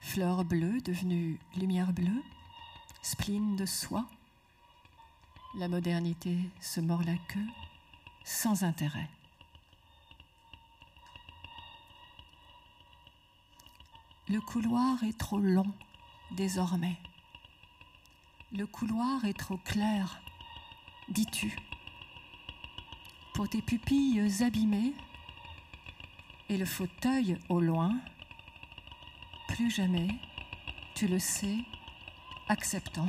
Fleur 0.00 0.46
bleue 0.46 0.80
devenue 0.80 1.38
lumière 1.56 1.92
bleue, 1.92 2.22
spleen 3.02 3.54
de 3.56 3.66
soie. 3.66 4.06
La 5.56 5.68
modernité 5.68 6.38
se 6.58 6.80
mord 6.80 7.02
la 7.02 7.18
queue 7.28 7.46
sans 8.24 8.64
intérêt. 8.64 9.10
Le 14.30 14.40
couloir 14.40 15.04
est 15.04 15.18
trop 15.18 15.38
long 15.38 15.70
désormais. 16.30 16.96
Le 18.52 18.66
couloir 18.66 19.26
est 19.26 19.38
trop 19.38 19.58
clair, 19.58 20.22
dis-tu 21.10 21.54
pour 23.38 23.48
tes 23.48 23.62
pupilles 23.62 24.42
abîmées 24.42 24.92
et 26.48 26.56
le 26.56 26.64
fauteuil 26.64 27.38
au 27.48 27.60
loin, 27.60 27.96
plus 29.46 29.70
jamais, 29.70 30.08
tu 30.96 31.06
le 31.06 31.20
sais, 31.20 31.58
acceptant. 32.48 33.06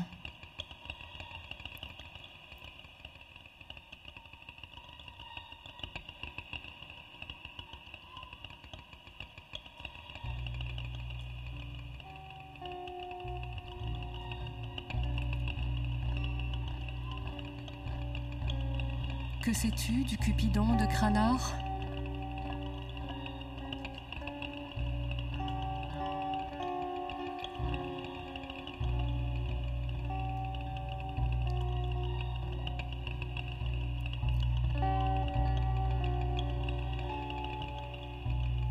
Que 19.49 19.55
sais-tu 19.55 20.03
du 20.03 20.15
Cupidon 20.15 20.75
de 20.75 20.85
Cranard 20.85 21.55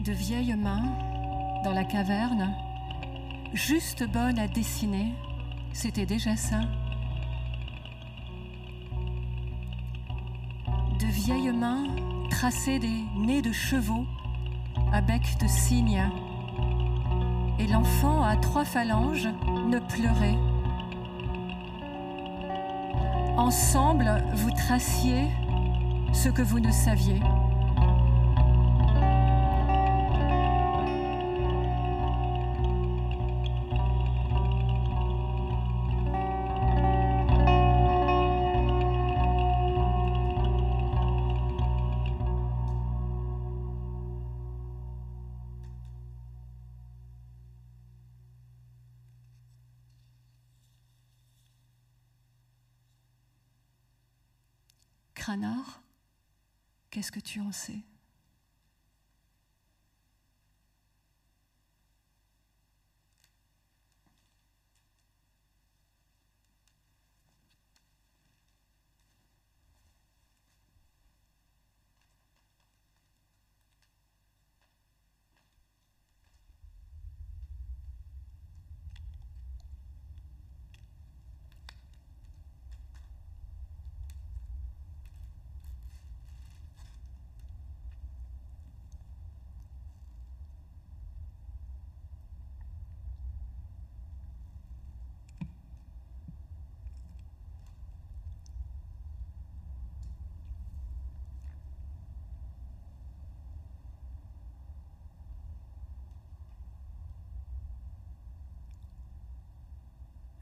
De 0.04 0.12
vieilles 0.12 0.54
mains 0.54 0.96
dans 1.64 1.72
la 1.72 1.82
caverne, 1.82 2.54
juste 3.52 4.04
bonnes 4.08 4.38
à 4.38 4.46
dessiner, 4.46 5.12
c'était 5.72 6.06
déjà 6.06 6.36
ça. 6.36 6.60
Vieilles 11.28 11.52
mains 11.52 11.84
traçaient 12.30 12.78
des 12.78 13.04
nez 13.14 13.42
de 13.42 13.52
chevaux 13.52 14.06
à 14.94 15.02
bec 15.02 15.20
de 15.38 15.46
cygne. 15.46 16.02
Et 17.58 17.66
l'enfant 17.66 18.22
à 18.22 18.34
trois 18.36 18.64
phalanges 18.64 19.28
ne 19.68 19.78
pleurait. 19.78 20.38
Ensemble, 23.36 24.24
vous 24.36 24.50
traciez 24.52 25.26
ce 26.14 26.30
que 26.30 26.40
vous 26.40 26.60
ne 26.60 26.70
saviez. 26.70 27.20
Qu'est-ce 57.08 57.12
que 57.12 57.20
tu 57.20 57.40
en 57.40 57.52
sais 57.52 57.80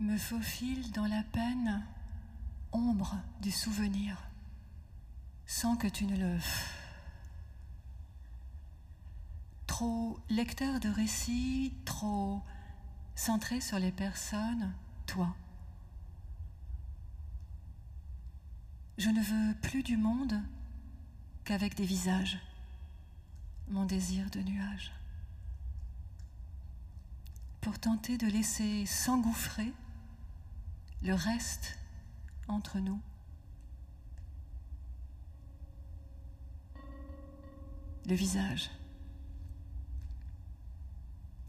me 0.07 0.16
faufile 0.16 0.92
dans 0.92 1.07
la 1.07 1.25
peine, 1.25 1.85
ombre 2.71 3.16
du 3.42 3.51
souvenir, 3.51 4.16
sans 5.47 5.77
que 5.77 5.88
tu 5.88 6.05
ne 6.05 6.16
le... 6.16 6.38
Trop 9.66 10.19
lecteur 10.31 10.79
de 10.79 10.88
récits, 10.88 11.75
trop 11.85 12.40
centré 13.16 13.61
sur 13.61 13.81
les 13.81 13.90
personnes, 13.90 14.73
toi. 15.07 15.35
Je 18.99 19.11
ne 19.11 19.21
veux 19.21 19.55
plus 19.61 19.83
du 19.83 19.97
monde 19.97 20.40
qu'avec 21.45 21.75
des 21.75 21.85
visages, 21.85 22.38
mon 23.69 23.85
désir 23.85 24.31
de 24.31 24.40
nuage. 24.40 24.92
Pour 27.61 27.79
tenter 27.81 28.16
de 28.16 28.29
laisser 28.29 28.87
s'engouffrer 28.87 29.73
le 31.07 31.14
reste 31.14 31.79
entre 32.49 32.81
nous. 32.81 33.01
Le 38.07 38.14
visage, 38.14 38.71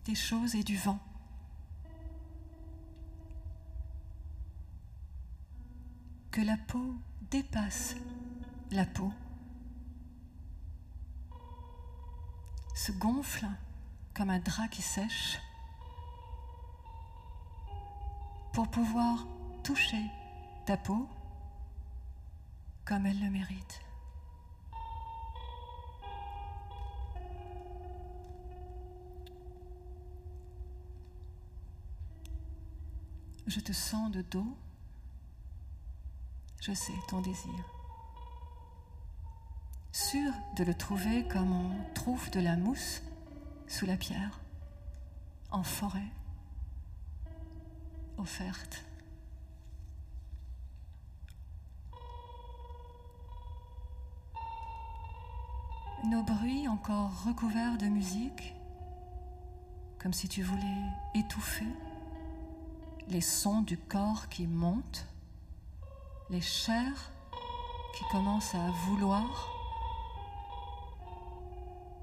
des 0.05 0.13
choses 0.15 0.53
et 0.55 0.63
du 0.63 0.77
vent. 0.77 0.99
Que 6.29 6.41
la 6.41 6.57
peau 6.57 6.95
dépasse 7.31 7.95
la 8.69 8.85
peau, 8.85 9.11
se 12.75 12.91
gonfle 12.91 13.47
comme 14.13 14.29
un 14.29 14.39
drap 14.39 14.67
qui 14.67 14.83
sèche 14.83 15.39
pour 18.53 18.67
pouvoir 18.69 19.25
toucher 19.67 20.05
ta 20.65 20.77
peau 20.77 21.09
comme 22.85 23.05
elle 23.05 23.19
le 23.19 23.29
mérite. 23.29 23.81
Je 33.45 33.59
te 33.59 33.73
sens 33.73 34.09
de 34.09 34.21
dos 34.21 34.55
je 36.61 36.71
sais 36.71 36.93
ton 37.09 37.19
désir. 37.19 37.51
Sûr 39.91 40.31
de 40.55 40.63
le 40.63 40.73
trouver 40.73 41.27
comme 41.27 41.51
on 41.51 41.93
trouve 41.93 42.29
de 42.31 42.39
la 42.39 42.55
mousse 42.55 43.01
sous 43.67 43.85
la 43.85 43.97
pierre, 43.97 44.39
en 45.51 45.63
forêt, 45.63 46.13
offerte. 48.17 48.86
Nos 56.03 56.23
bruits 56.23 56.67
encore 56.67 57.23
recouverts 57.25 57.77
de 57.77 57.87
musique, 57.87 58.53
comme 59.99 60.13
si 60.13 60.29
tu 60.29 60.43
voulais 60.43 60.83
étouffer 61.15 61.67
les 63.09 63.21
sons 63.21 63.61
du 63.61 63.77
corps 63.77 64.29
qui 64.29 64.47
montent 64.47 65.07
les 66.29 66.41
chairs 66.41 67.11
qui 67.95 68.03
commencent 68.11 68.53
à 68.53 68.69
vouloir 68.85 69.49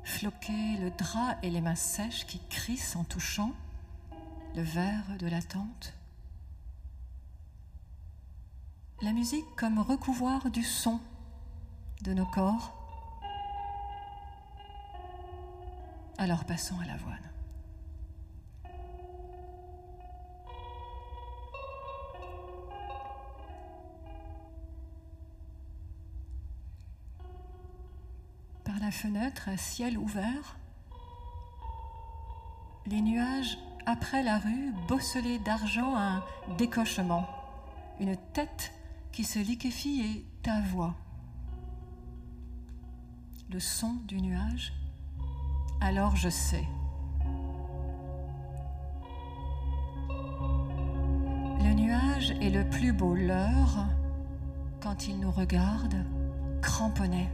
floquer 0.03 0.77
le 0.79 0.91
drap 0.91 1.39
et 1.43 1.51
les 1.51 1.61
mains 1.61 1.75
sèches 1.75 2.27
qui 2.27 2.41
crissent 2.49 2.97
en 2.97 3.05
touchant 3.05 3.53
le 4.57 4.63
verre 4.63 5.17
de 5.19 5.27
la 5.27 5.41
tente. 5.41 5.95
La 9.03 9.13
musique 9.13 9.47
comme 9.57 9.79
recouvoir 9.79 10.51
du 10.51 10.63
son 10.63 11.01
de 12.03 12.13
nos 12.13 12.27
corps. 12.27 12.84
Alors 16.19 16.45
passons 16.45 16.79
à 16.81 16.87
l'avoine. 16.87 17.35
la 28.85 28.91
fenêtre, 28.91 29.49
un 29.49 29.57
ciel 29.57 29.97
ouvert, 29.97 30.59
les 32.85 33.01
nuages 33.01 33.57
après 33.87 34.23
la 34.23 34.39
rue, 34.39 34.75
bosselés 34.89 35.39
d'argent, 35.39 35.97
un 35.97 36.23
décochement, 36.59 37.27
une 37.99 38.17
tête 38.35 38.73
qui 39.11 39.25
se 39.25 39.39
liquéfie 39.39 40.03
et 40.03 40.27
ta 40.43 40.61
voix. 40.61 40.95
Le 43.51 43.59
son 43.59 43.95
du 44.07 44.21
nuage, 44.21 44.75
alors 45.81 46.17
je 46.17 46.29
sais. 46.29 46.65
Le 51.63 51.73
nuage 51.73 52.33
est 52.41 52.51
le 52.51 52.69
plus 52.69 52.93
beau 52.93 53.15
leurre 53.15 53.87
quand 54.81 55.09
il 55.09 55.21
nous 55.21 55.31
regarde 55.31 56.05
cramponné. 56.61 57.29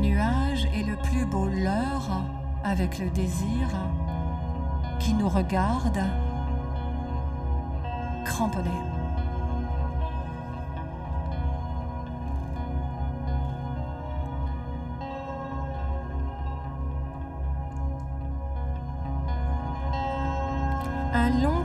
nuage 0.00 0.66
est 0.74 0.82
le 0.82 0.96
plus 0.96 1.26
beau 1.26 1.46
leurre 1.46 2.24
avec 2.64 2.98
le 2.98 3.10
désir 3.10 3.68
qui 4.98 5.12
nous 5.14 5.28
regarde 5.28 6.00
cramponné. 8.24 8.70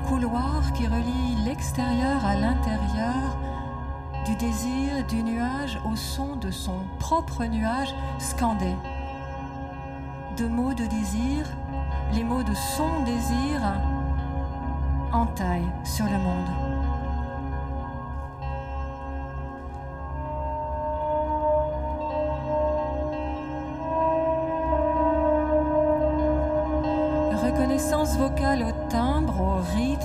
Couloir 0.07 0.71
qui 0.73 0.85
relie 0.85 1.35
l'extérieur 1.45 2.23
à 2.23 2.35
l'intérieur 2.35 3.37
du 4.25 4.35
désir 4.35 5.05
du 5.07 5.23
nuage 5.23 5.79
au 5.85 5.95
son 5.95 6.35
de 6.35 6.51
son 6.51 6.79
propre 6.99 7.45
nuage 7.45 7.93
scandé. 8.19 8.75
De 10.37 10.47
mots 10.47 10.73
de 10.73 10.85
désir, 10.85 11.45
les 12.13 12.23
mots 12.23 12.43
de 12.43 12.53
son 12.53 13.03
désir 13.03 13.61
entaillent 15.11 15.71
sur 15.83 16.05
le 16.05 16.17
monde. 16.17 16.74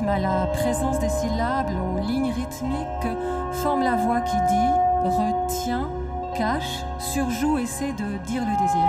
À 0.09 0.19
la 0.19 0.47
présence 0.47 0.99
des 0.99 1.09
syllabes, 1.09 1.71
aux 1.71 1.99
lignes 1.99 2.33
rythmiques 2.33 3.17
forme 3.63 3.83
la 3.83 3.97
voix 3.97 4.21
qui 4.21 4.37
dit, 4.37 4.73
retient, 5.05 5.89
cache, 6.35 6.85
surjoue, 6.99 7.59
essaie 7.59 7.93
de 7.93 8.17
dire 8.27 8.43
le 8.43 8.57
désir. 8.57 8.89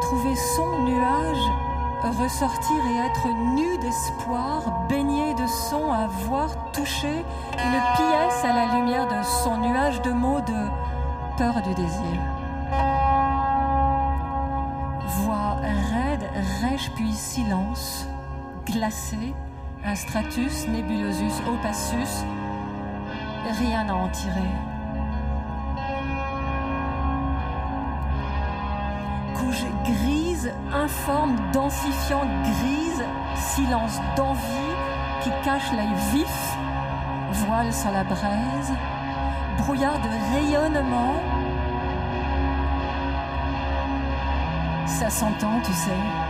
Trouver 0.00 0.36
son 0.36 0.84
nuage, 0.84 1.50
ressortir 2.22 2.76
et 2.90 3.06
être 3.06 3.28
nu 3.54 3.78
d'espoir, 3.78 4.86
baigné 4.88 5.34
de 5.34 5.46
son, 5.46 5.92
avoir 5.92 6.48
touché 6.72 7.24
une 7.52 7.80
pièce 7.96 8.44
à 8.44 8.52
la 8.54 8.74
lumière 8.76 9.06
de 9.06 9.22
son 9.44 9.58
nuage 9.58 10.00
de 10.02 10.12
mots 10.12 10.40
de 10.40 11.36
peur 11.36 11.54
du 11.62 11.74
désir. 11.74 12.35
Puis 16.94 17.12
silence, 17.12 18.06
glacé, 18.64 19.34
un 19.84 19.94
stratus 19.94 20.66
nebulosus 20.68 21.40
opacus, 21.48 22.24
rien 23.60 23.88
à 23.88 23.94
en 23.94 24.08
tirer. 24.08 24.50
Couche 29.34 29.64
grise, 29.84 30.52
informe, 30.72 31.36
densifiante, 31.52 32.28
grise, 32.42 33.04
silence 33.36 34.00
d'envie 34.16 34.74
qui 35.22 35.30
cache 35.44 35.72
l'œil 35.72 35.94
vif, 36.12 36.56
voile 37.32 37.72
sur 37.72 37.90
la 37.90 38.04
braise, 38.04 38.72
brouillard 39.58 39.98
de 40.00 40.08
rayonnement. 40.34 41.22
Ça 44.86 45.10
s'entend, 45.10 45.60
tu 45.60 45.72
sais. 45.72 46.25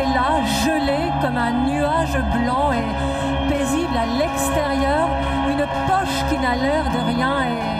C'est 0.00 0.14
là, 0.14 0.42
gelé 0.64 1.10
comme 1.20 1.36
un 1.36 1.52
nuage 1.66 2.16
blanc 2.32 2.72
et 2.72 3.52
paisible 3.52 3.96
à 3.96 4.06
l'extérieur, 4.18 5.08
une 5.48 5.66
poche 5.86 6.24
qui 6.28 6.38
n'a 6.38 6.56
l'air 6.56 6.84
de 6.90 7.16
rien 7.16 7.42
et 7.44 7.79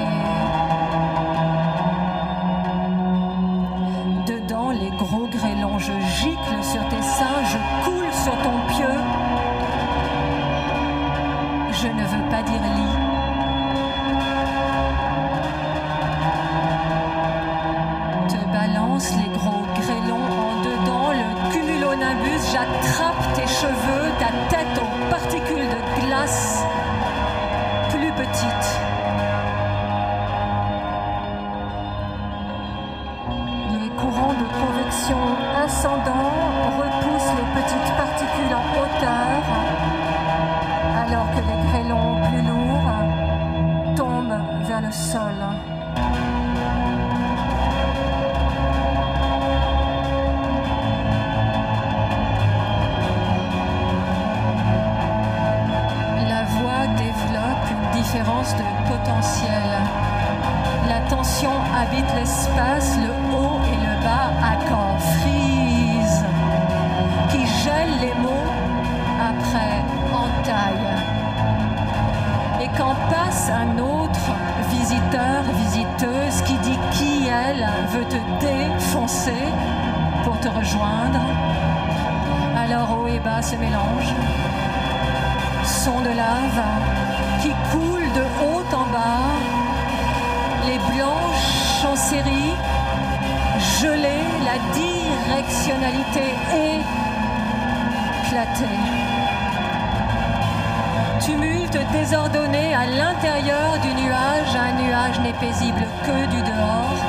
l'intérieur 103.23 103.79
du 103.83 104.03
nuage, 104.03 104.57
un 104.57 104.83
nuage 104.83 105.21
n'est 105.21 105.35
paisible 105.35 105.85
que 106.05 106.27
du 106.31 106.41
dehors. 106.41 107.05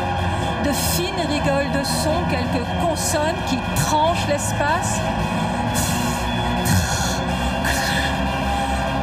De 0.65 0.71
fines 0.71 1.25
rigoles 1.29 1.71
de 1.71 1.83
son, 1.85 2.11
quelques 2.29 2.65
consonnes 2.81 3.35
qui 3.47 3.57
tranchent 3.75 4.27
l'espace, 4.27 4.99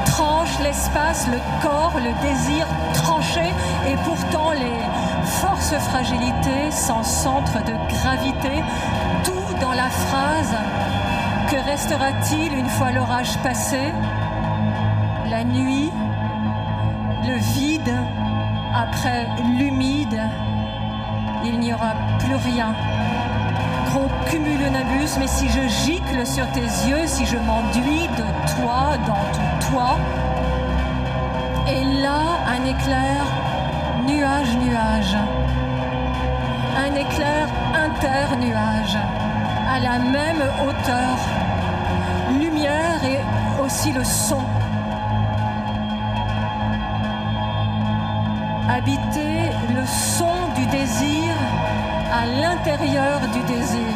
tranche 0.04 0.59
l'espace, 0.62 1.26
le 1.28 1.38
corps, 1.62 1.94
le 1.96 2.12
désir 2.26 2.66
tranché, 2.92 3.54
et 3.86 3.96
pourtant 4.04 4.52
les 4.52 5.26
forces 5.40 5.74
fragilités 5.88 6.70
sans 6.70 7.02
centre 7.02 7.64
de 7.64 7.72
gravité, 7.94 8.62
tout 9.24 9.54
dans 9.62 9.72
la 9.72 9.88
phrase. 9.88 10.54
Que 11.50 11.56
restera-t-il 11.70 12.52
une 12.52 12.68
fois 12.68 12.90
l'orage 12.90 13.38
passé? 13.38 13.92
Rien. 22.45 22.74
Gros 23.91 24.09
cumulonimbus, 24.26 25.16
mais 25.18 25.26
si 25.26 25.49
je 25.49 25.68
gicle 25.84 26.26
sur 26.26 26.47
tes 26.53 26.61
yeux, 26.61 27.07
si 27.07 27.26
je 27.26 27.36
m'enduis 27.36 28.09
de 28.16 28.24
toi 28.55 28.97
dans 29.07 29.24
tout 29.32 29.70
toi, 29.70 29.97
et 31.66 31.84
là 32.03 32.20
un 32.47 32.64
éclair 32.64 33.24
nuage 34.07 34.57
nuage, 34.57 35.16
un 36.76 36.95
éclair 36.95 37.49
inter-nuage, 37.74 38.97
à 39.74 39.78
la 39.80 39.99
même 39.99 40.43
hauteur, 40.62 41.16
lumière 42.41 43.03
et 43.05 43.18
aussi 43.62 43.93
le 43.93 44.05
son. 44.05 44.43
Habiter 48.70 49.51
le 49.74 49.84
son 49.86 50.53
du 50.55 50.66
désir 50.66 51.34
à 52.20 52.26
l'intérieur 52.26 53.20
du 53.32 53.40
désir. 53.42 53.94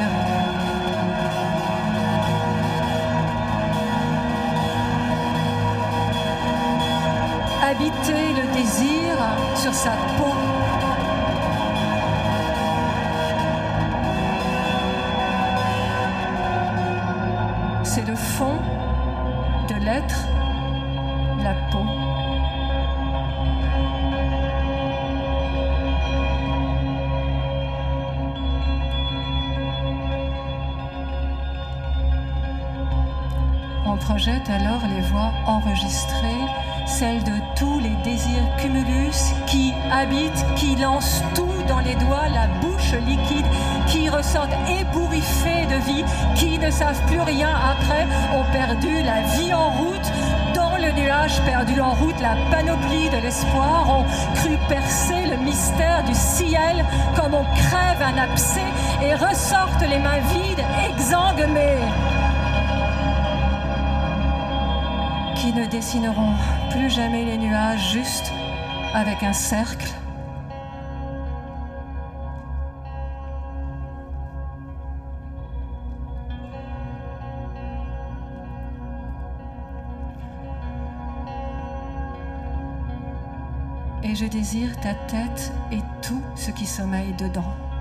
Habiter 7.63 8.27
le 8.39 8.45
désir 8.55 9.17
sur 9.57 9.75
sa 9.75 9.91
peau. 10.17 10.52
Alors 34.49 34.83
les 34.95 35.01
voix 35.03 35.33
enregistrées, 35.47 36.45
celles 36.87 37.23
de 37.23 37.33
tous 37.57 37.79
les 37.79 37.95
désirs 38.03 38.57
cumulus 38.59 39.33
qui 39.47 39.73
habitent, 39.91 40.45
qui 40.57 40.75
lancent 40.77 41.23
tout 41.35 41.63
dans 41.69 41.79
les 41.79 41.95
doigts, 41.95 42.29
la 42.35 42.49
bouche 42.61 42.93
liquide, 43.07 43.47
qui 43.87 44.09
ressortent 44.09 44.53
ébouriffés 44.69 45.67
de 45.67 45.77
vie, 45.87 46.05
qui 46.35 46.59
ne 46.59 46.71
savent 46.71 47.01
plus 47.07 47.21
rien 47.21 47.51
après, 47.51 48.07
ont 48.37 48.45
perdu 48.53 49.03
la 49.03 49.23
vie 49.37 49.55
en 49.55 49.71
route, 49.71 50.13
dans 50.55 50.77
le 50.77 50.91
nuage 50.93 51.41
perdu 51.43 51.81
en 51.81 51.93
route, 51.93 52.21
la 52.21 52.37
panoplie 52.51 53.11
de 53.11 53.19
l'espoir, 53.23 54.01
ont 54.01 54.05
cru 54.35 54.59
percer 54.69 55.27
le 55.31 55.37
mystère 55.37 56.03
du 56.05 56.15
ciel 56.15 56.85
comme 57.15 57.35
on 57.35 57.45
crève 57.45 58.03
un 58.03 58.19
abcès 58.19 58.61
et 59.03 59.15
ressortent 59.15 59.89
les 59.89 59.99
mains 59.99 60.21
vides, 60.33 60.65
exsangues 60.91 61.47
ne 65.55 65.67
dessineront 65.67 66.35
plus 66.71 66.89
jamais 66.89 67.25
les 67.25 67.37
nuages 67.37 67.93
juste 67.93 68.33
avec 68.95 69.23
un 69.23 69.33
cercle. 69.33 69.87
Et 84.03 84.15
je 84.15 84.27
désire 84.27 84.79
ta 84.81 84.95
tête 84.95 85.53
et 85.71 85.81
tout 86.03 86.23
ce 86.35 86.51
qui 86.51 86.67
sommeille 86.67 87.15
dedans. 87.15 87.72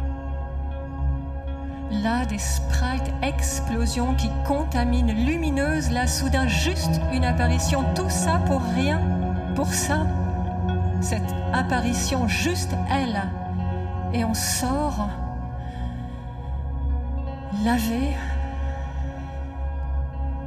Là, 2.01 2.25
des 2.25 2.39
sprites 2.39 3.13
explosions 3.21 4.15
qui 4.15 4.29
contaminent 4.47 5.11
lumineuse, 5.11 5.91
là, 5.91 6.07
soudain, 6.07 6.47
juste 6.47 6.99
une 7.13 7.23
apparition. 7.23 7.83
Tout 7.93 8.09
ça 8.09 8.39
pour 8.47 8.61
rien, 8.75 8.99
pour 9.55 9.71
ça? 9.71 10.07
Cette 10.99 11.35
apparition, 11.53 12.27
juste 12.27 12.73
elle. 12.89 13.21
Et 14.13 14.25
on 14.25 14.33
sort 14.33 15.09
lavé, 17.63 18.15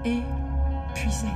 épuisé. 0.04 1.28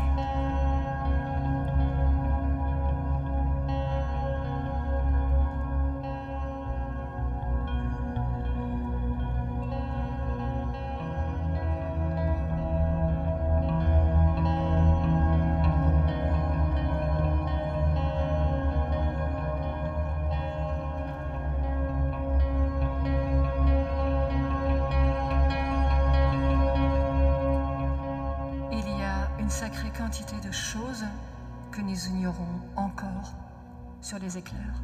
Sur 34.09 34.19
les 34.19 34.39
éclairs. 34.39 34.83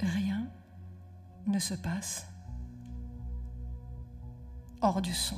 Rien 0.00 0.48
ne 1.46 1.60
se 1.60 1.74
passe 1.74 2.26
hors 4.80 5.00
du 5.00 5.14
son. 5.14 5.36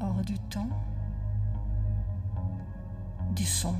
hors 0.00 0.22
du 0.22 0.38
temps 0.38 0.68
du 3.36 3.44
son. 3.44 3.74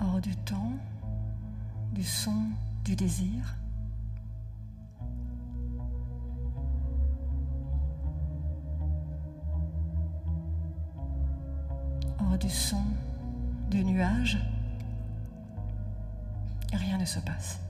Hors 0.00 0.20
du 0.20 0.34
temps, 0.36 0.72
du 1.92 2.02
son, 2.02 2.42
du 2.84 2.96
désir. 2.96 3.56
Hors 12.18 12.38
du 12.38 12.48
son, 12.48 12.82
du 13.70 13.84
nuage, 13.84 14.38
rien 16.72 16.96
ne 16.96 17.04
se 17.04 17.20
passe. 17.20 17.67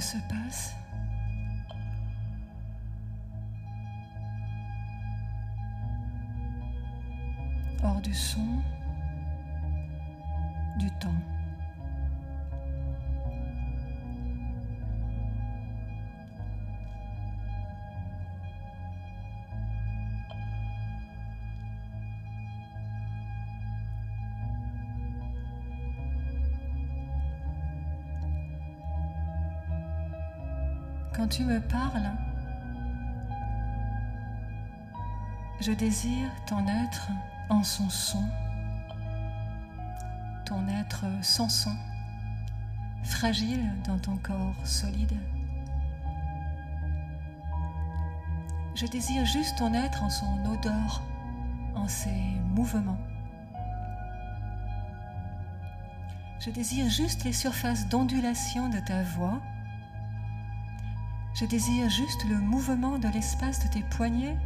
Se 0.00 0.16
passe. 0.28 0.74
Hors 7.82 8.00
du 8.00 8.14
son, 8.14 8.62
du 10.78 10.90
temps. 10.92 11.08
Tu 31.30 31.44
me 31.44 31.60
parles, 31.60 32.10
je 35.60 35.70
désire 35.70 36.28
ton 36.46 36.66
être 36.66 37.08
en 37.48 37.62
son 37.62 37.88
son, 37.88 38.24
ton 40.44 40.66
être 40.66 41.04
sans 41.22 41.48
son, 41.48 41.76
fragile 43.04 43.64
dans 43.86 43.98
ton 43.98 44.16
corps 44.16 44.66
solide. 44.66 45.16
Je 48.74 48.86
désire 48.86 49.24
juste 49.24 49.56
ton 49.58 49.72
être 49.72 50.02
en 50.02 50.10
son 50.10 50.44
odeur, 50.46 51.00
en 51.76 51.86
ses 51.86 52.34
mouvements. 52.56 52.98
Je 56.40 56.50
désire 56.50 56.88
juste 56.88 57.22
les 57.22 57.32
surfaces 57.32 57.88
d'ondulation 57.88 58.68
de 58.68 58.80
ta 58.80 59.04
voix 59.04 59.40
je 61.40 61.46
désire 61.46 61.88
juste 61.88 62.28
le 62.28 62.36
mouvement 62.36 62.98
de 62.98 63.08
l'espace 63.08 63.64
de 63.64 63.68
tes 63.68 63.82
poignets 63.82 64.36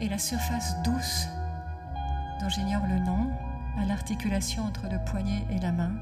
et 0.00 0.08
la 0.08 0.16
surface 0.16 0.80
douce, 0.82 1.28
dont 2.40 2.48
j'ignore 2.48 2.86
le 2.86 2.98
nom, 3.00 3.30
à 3.78 3.84
l'articulation 3.84 4.64
entre 4.64 4.88
le 4.88 4.98
poignet 5.04 5.44
et 5.50 5.58
la 5.58 5.72
main. 5.72 5.92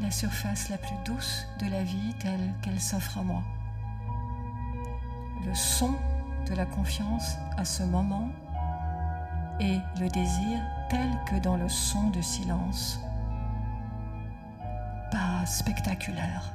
La 0.00 0.12
surface 0.12 0.68
la 0.68 0.78
plus 0.78 0.94
douce 1.04 1.44
de 1.58 1.66
la 1.70 1.82
vie 1.82 2.14
telle 2.20 2.54
qu'elle 2.62 2.80
s'offre 2.80 3.18
à 3.18 3.24
moi. 3.24 3.42
Le 5.44 5.54
son 5.56 5.92
de 6.48 6.54
la 6.54 6.66
confiance 6.66 7.36
à 7.56 7.64
ce 7.64 7.82
moment 7.82 8.30
et 9.58 9.78
le 9.98 10.08
désir 10.08 10.60
tel 10.88 11.10
que 11.28 11.42
dans 11.42 11.56
le 11.56 11.68
son 11.68 12.10
de 12.10 12.20
silence 12.20 13.00
spectaculaire. 15.46 16.52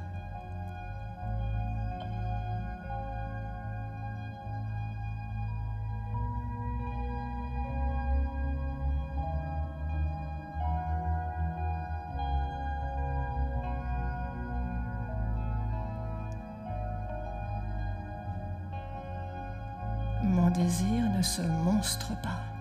Mon 20.22 20.50
désir 20.50 21.10
ne 21.16 21.22
se 21.22 21.42
monstre 21.42 22.12
pas. 22.22 22.51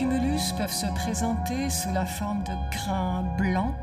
Sirocumulus 0.00 0.52
peuvent 0.56 0.72
se 0.72 0.86
présenter 0.86 1.68
sous 1.68 1.92
la 1.92 2.06
forme 2.06 2.42
de 2.44 2.52
grains 2.70 3.22
blancs, 3.36 3.74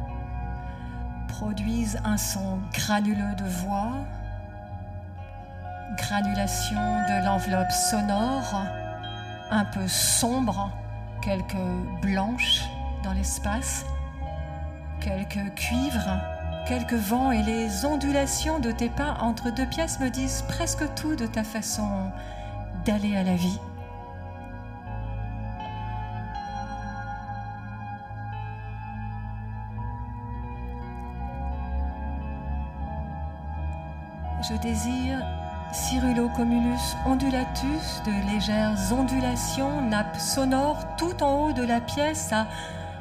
produisent 1.28 2.00
un 2.04 2.18
son 2.18 2.60
granuleux 2.74 3.36
de 3.38 3.44
voix, 3.44 3.92
granulation 5.98 6.76
de 6.76 7.24
l'enveloppe 7.24 7.72
sonore, 7.72 8.64
un 9.52 9.66
peu 9.66 9.88
sombre, 9.88 10.72
quelques 11.22 12.02
blanches 12.02 12.64
dans 13.04 13.14
l'espace, 13.14 13.86
quelques 15.00 15.54
cuivres, 15.56 16.20
quelques 16.68 16.94
vents 16.94 17.32
et 17.32 17.44
les 17.44 17.86
ondulations 17.86 18.60
de 18.60 18.72
tes 18.72 18.90
pas 18.90 19.18
entre 19.22 19.52
deux 19.52 19.68
pièces 19.68 20.00
me 20.00 20.10
disent 20.10 20.44
presque 20.48 20.84
tout 20.96 21.16
de 21.16 21.28
ta 21.28 21.44
façon 21.44 22.12
d'aller 22.86 23.16
à 23.16 23.24
la 23.24 23.36
vie. 23.36 23.60
Je 34.50 34.56
désire 34.56 35.20
Cyrulocomulus 35.74 36.96
ondulatus, 37.06 38.02
de 38.06 38.32
légères 38.32 38.78
ondulations, 38.94 39.82
nappes 39.82 40.18
sonores 40.18 40.96
tout 40.96 41.22
en 41.22 41.34
haut 41.42 41.52
de 41.52 41.64
la 41.64 41.82
pièce 41.82 42.32
à 42.32 42.48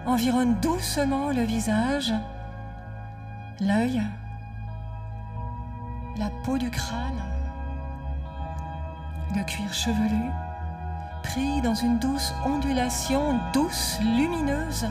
environne 0.06 0.56
doucement 0.60 1.28
le 1.28 1.42
visage, 1.42 2.12
l'œil, 3.60 4.02
la 6.16 6.30
peau 6.44 6.58
du 6.58 6.68
crâne, 6.68 7.22
le 9.36 9.44
cuir 9.44 9.72
chevelu, 9.72 10.30
pris 11.22 11.60
dans 11.60 11.74
une 11.74 11.98
douce 11.98 12.34
ondulation, 12.44 13.38
douce, 13.52 13.98
lumineuse, 14.00 14.88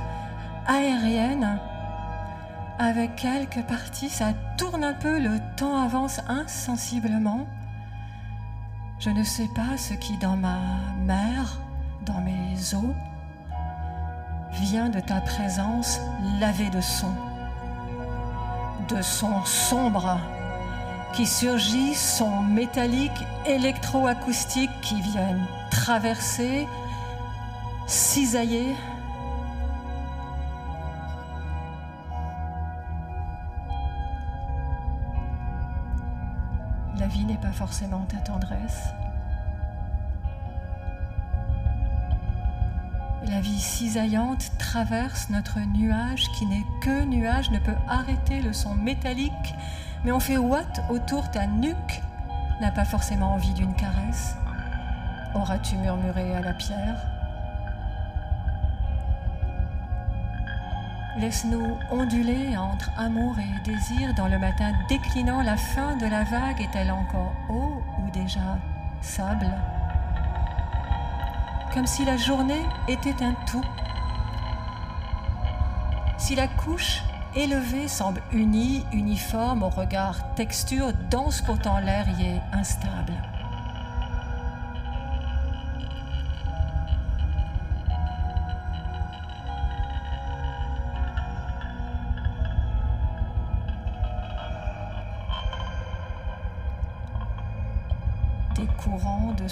aérienne. 0.67 1.59
Avec 2.77 3.15
quelques 3.15 3.65
parties, 3.67 4.09
ça 4.09 4.33
tourne 4.57 4.83
un 4.83 4.93
peu, 4.93 5.17
le 5.17 5.39
temps 5.55 5.81
avance 5.81 6.19
insensiblement. 6.27 7.47
Je 8.99 9.09
ne 9.09 9.23
sais 9.23 9.47
pas 9.55 9.77
ce 9.77 9.93
qui 9.93 10.17
dans 10.17 10.35
ma 10.35 10.59
mer, 11.05 11.57
dans 12.05 12.19
mes 12.19 12.73
os, 12.73 12.95
vient 14.51 14.89
de 14.89 14.99
ta 14.99 15.21
présence 15.21 15.99
laver 16.41 16.69
de 16.69 16.81
son, 16.81 17.11
de 18.89 19.01
son 19.01 19.43
sombre 19.45 20.19
qui 21.13 21.25
surgit, 21.25 21.95
son 21.95 22.41
métallique 22.41 23.25
électroacoustique 23.45 24.81
qui 24.81 24.99
viennent 24.99 25.47
traverser, 25.71 26.67
cisailler. 27.87 28.75
N'est 37.23 37.37
pas 37.37 37.51
forcément 37.53 38.05
ta 38.09 38.17
tendresse. 38.17 38.89
La 43.27 43.39
vie 43.41 43.59
cisaillante 43.59 44.51
traverse 44.59 45.29
notre 45.29 45.59
nuage 45.59 46.29
qui 46.37 46.45
n'est 46.45 46.65
que 46.81 47.05
nuage, 47.05 47.49
ne 47.51 47.59
peut 47.59 47.75
arrêter 47.87 48.41
le 48.41 48.53
son 48.53 48.75
métallique, 48.75 49.55
mais 50.03 50.11
on 50.11 50.19
fait 50.19 50.37
what 50.37 50.65
autour 50.89 51.31
ta 51.31 51.47
nuque 51.47 52.01
n'a 52.61 52.71
pas 52.71 52.85
forcément 52.85 53.33
envie 53.33 53.53
d'une 53.53 53.73
caresse. 53.73 54.35
Auras-tu 55.33 55.77
murmuré 55.77 56.35
à 56.35 56.41
la 56.41 56.53
pierre? 56.53 57.14
Laisse-nous 61.17 61.77
onduler 61.91 62.57
entre 62.57 62.91
amour 62.97 63.35
et 63.39 63.69
désir 63.69 64.13
dans 64.15 64.27
le 64.27 64.37
matin 64.37 64.73
déclinant. 64.89 65.41
La 65.41 65.55
fin 65.55 65.95
de 65.95 66.05
la 66.05 66.25
vague 66.25 66.59
est-elle 66.59 66.91
encore 66.91 67.31
eau 67.49 67.81
ou 67.99 68.11
déjà 68.11 68.57
sable? 69.01 69.49
Comme 71.73 71.87
si 71.87 72.03
la 72.03 72.17
journée 72.17 72.65
était 72.89 73.23
un 73.23 73.33
tout. 73.47 73.63
Si 76.17 76.35
la 76.35 76.49
couche 76.49 77.01
élevée 77.33 77.87
semble 77.87 78.21
unie, 78.33 78.83
uniforme 78.91 79.63
au 79.63 79.69
regard, 79.69 80.33
texture, 80.35 80.91
dense 81.09 81.41
pourtant 81.41 81.79
l'air 81.79 82.07
y 82.19 82.25
est 82.25 82.41
instable. 82.51 83.13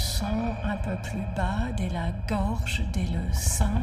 Son 0.03 0.55
un 0.65 0.75
peu 0.77 0.95
plus 1.01 1.23
bas, 1.35 1.71
dès 1.77 1.89
la 1.89 2.11
gorge, 2.27 2.83
dès 2.91 3.05
le 3.05 3.33
sein. 3.33 3.81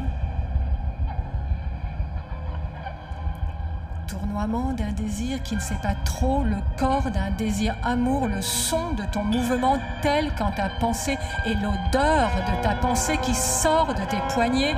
Tournoiement 4.07 4.73
d'un 4.73 4.91
désir 4.91 5.41
qui 5.41 5.55
ne 5.55 5.59
sait 5.59 5.79
pas 5.81 5.95
trop, 6.05 6.43
le 6.43 6.57
corps 6.77 7.09
d'un 7.09 7.31
désir 7.31 7.75
amour, 7.83 8.27
le 8.27 8.41
son 8.41 8.91
de 8.91 9.03
ton 9.11 9.23
mouvement 9.23 9.77
tel 10.01 10.31
quand 10.37 10.51
ta 10.51 10.69
pensée 10.79 11.17
et 11.45 11.55
l'odeur 11.55 12.29
de 12.49 12.63
ta 12.63 12.75
pensée 12.75 13.17
qui 13.17 13.33
sort 13.33 13.93
de 13.93 14.03
tes 14.03 14.21
poignets 14.33 14.75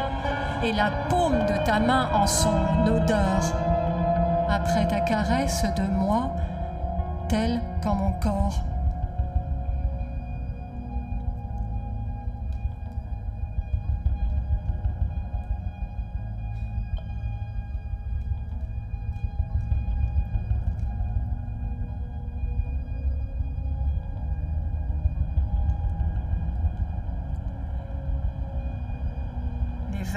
et 0.64 0.72
la 0.72 0.92
paume 1.10 1.40
de 1.46 1.66
ta 1.66 1.80
main 1.80 2.10
en 2.14 2.26
son 2.26 2.56
odeur. 2.86 3.42
Après 4.50 4.88
ta 4.88 5.02
caresse 5.02 5.66
de 5.76 5.84
moi, 5.92 6.36
tel 7.28 7.60
qu'en 7.82 7.96
mon 7.96 8.12
corps 8.14 8.64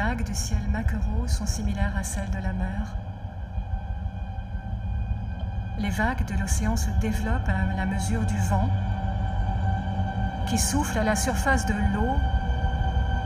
vagues 0.09 0.23
du 0.23 0.35
ciel 0.37 0.61
maquereau 0.71 1.27
sont 1.27 1.47
similaires 1.47 1.97
à 1.97 2.05
celles 2.05 2.31
de 2.31 2.39
la 2.39 2.53
mer. 2.53 2.95
Les 5.81 5.91
vagues 5.91 6.25
de 6.27 6.41
l'océan 6.41 6.77
se 6.77 6.91
développent 7.01 7.49
à 7.49 7.75
la 7.77 7.87
mesure 7.87 8.21
du 8.21 8.39
vent 8.49 8.71
qui 10.49 10.59
souffle 10.59 10.97
à 10.97 11.03
la 11.03 11.17
surface 11.17 11.67
de 11.67 11.75
l'eau 11.93 12.15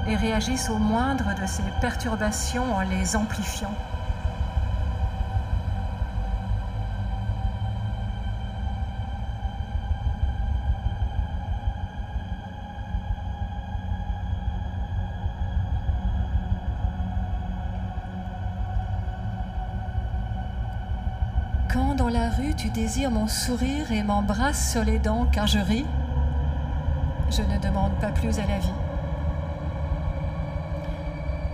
et 0.09 0.17
réagissent 0.17 0.71
au 0.71 0.79
moindre 0.79 1.35
de 1.39 1.47
ces 1.47 1.63
perturbations 1.83 2.75
en 2.75 2.81
les 2.81 3.15
amplifiant. 3.15 3.75
Tu 22.61 22.69
désires 22.69 23.11
mon 23.11 23.27
sourire 23.27 23.91
et 23.91 24.03
m'embrasses 24.03 24.73
sur 24.73 24.85
les 24.85 24.99
dents 24.99 25.27
car 25.33 25.47
je 25.47 25.59
ris, 25.59 25.87
je 27.31 27.41
ne 27.41 27.59
demande 27.59 27.93
pas 28.01 28.09
plus 28.09 28.39
à 28.39 28.47
la 28.47 28.59
vie. 28.59 28.69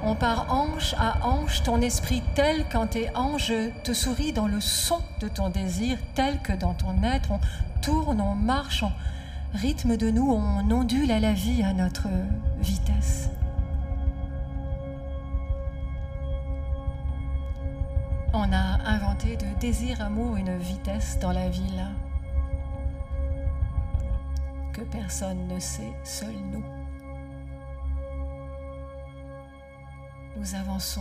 On 0.03 0.17
part 0.17 0.47
hanche 0.53 0.95
à 0.99 1.25
hanche, 1.25 1.63
ton 1.63 1.81
esprit 1.81 2.25
tel 2.35 2.65
quand 2.73 2.89
tes 2.89 3.09
hanches 3.15 3.53
te 3.85 3.93
sourit 3.93 4.33
dans 4.33 4.49
le 4.49 4.61
son 4.61 4.99
de 5.21 5.29
ton 5.29 5.49
désir, 5.49 5.97
tel 6.17 6.41
que 6.41 6.53
dans 6.53 6.75
ton 6.75 7.01
être, 7.05 7.31
on 7.31 7.39
tourne, 7.83 8.21
on 8.21 8.35
marche, 8.35 8.83
on 8.83 8.91
rythme 9.57 9.97
de 9.97 10.11
nous, 10.11 10.29
on 10.29 10.69
ondule 10.73 11.13
à 11.13 11.21
la 11.21 11.33
vie 11.33 11.63
à 11.63 11.73
notre 11.73 12.09
vitesse. 12.59 13.31
On 18.33 18.53
a 18.53 18.76
inventé 18.87 19.37
de 19.37 19.47
désir 19.59 20.01
amour 20.01 20.37
une 20.37 20.57
vitesse 20.57 21.19
dans 21.19 21.33
la 21.33 21.49
ville 21.49 21.85
que 24.73 24.83
personne 24.83 25.49
ne 25.49 25.59
sait, 25.59 25.93
seul 26.05 26.35
nous. 26.53 26.65
Nous 30.37 30.55
avançons 30.55 31.01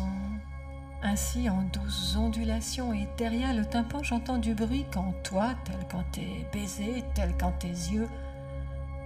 ainsi 1.03 1.49
en 1.49 1.61
douces 1.73 2.15
ondulations 2.15 2.93
et 2.93 3.07
derrière 3.17 3.53
le 3.53 3.65
tympan 3.65 4.01
j'entends 4.01 4.37
du 4.37 4.55
bruit 4.55 4.85
quand 4.91 5.13
toi, 5.23 5.49
tel 5.65 5.75
quand 5.91 6.05
tes 6.13 6.47
baisers, 6.53 7.03
tel 7.13 7.35
quand 7.37 7.51
tes 7.59 7.67
yeux 7.67 8.07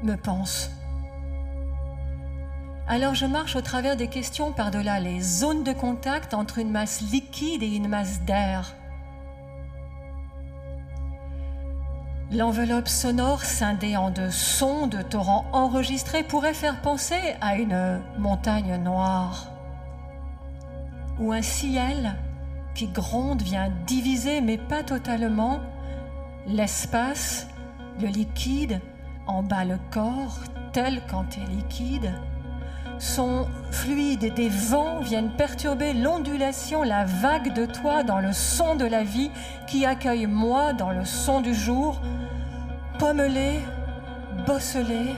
me 0.03 0.15
pensent. 0.15 0.71
Alors 2.91 3.13
je 3.13 3.27
marche 3.27 3.55
au 3.55 3.61
travers 3.61 3.95
des 3.95 4.07
questions 4.07 4.51
par-delà 4.51 4.99
les 4.99 5.21
zones 5.21 5.63
de 5.63 5.73
contact 5.73 6.33
entre 6.33 6.57
une 6.57 6.71
masse 6.71 7.01
liquide 7.01 7.61
et 7.61 7.75
une 7.75 7.87
masse 7.87 8.21
d'air. 8.21 8.73
L'enveloppe 12.31 12.87
sonore 12.87 13.43
scindée 13.43 13.95
en 13.95 14.09
deux 14.09 14.31
sons 14.31 14.87
de 14.87 15.03
torrents 15.03 15.45
enregistrés 15.53 16.23
pourrait 16.23 16.55
faire 16.55 16.81
penser 16.81 17.35
à 17.41 17.57
une 17.57 18.01
montagne 18.17 18.75
noire 18.77 19.51
ou 21.19 21.31
un 21.31 21.43
ciel 21.43 22.15
qui 22.73 22.87
gronde 22.87 23.43
vient 23.43 23.71
diviser, 23.85 24.41
mais 24.41 24.57
pas 24.57 24.81
totalement, 24.81 25.59
l'espace, 26.47 27.47
le 28.01 28.07
liquide, 28.07 28.81
en 29.27 29.43
bas 29.43 29.65
le 29.65 29.77
corps, 29.91 30.39
tel 30.73 31.03
quand 31.07 31.37
est 31.37 31.49
liquide, 31.51 32.13
sont 32.99 33.47
fluides 33.71 34.23
et 34.23 34.29
des 34.29 34.49
vents 34.49 34.99
viennent 34.99 35.31
perturber 35.31 35.93
l'ondulation, 35.93 36.83
la 36.83 37.05
vague 37.05 37.53
de 37.53 37.65
toi 37.65 38.03
dans 38.03 38.19
le 38.19 38.33
son 38.33 38.75
de 38.75 38.85
la 38.85 39.03
vie 39.03 39.31
qui 39.67 39.85
accueille 39.85 40.27
moi 40.27 40.73
dans 40.73 40.91
le 40.91 41.05
son 41.05 41.41
du 41.41 41.53
jour, 41.53 42.01
pommelés, 42.99 43.61
bosselés 44.45 45.15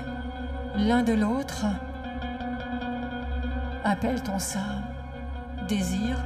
l'un 0.75 1.03
de 1.03 1.13
l'autre. 1.13 1.65
Appelle-t-on 3.83 4.39
ça 4.39 4.59
désir 5.67 6.17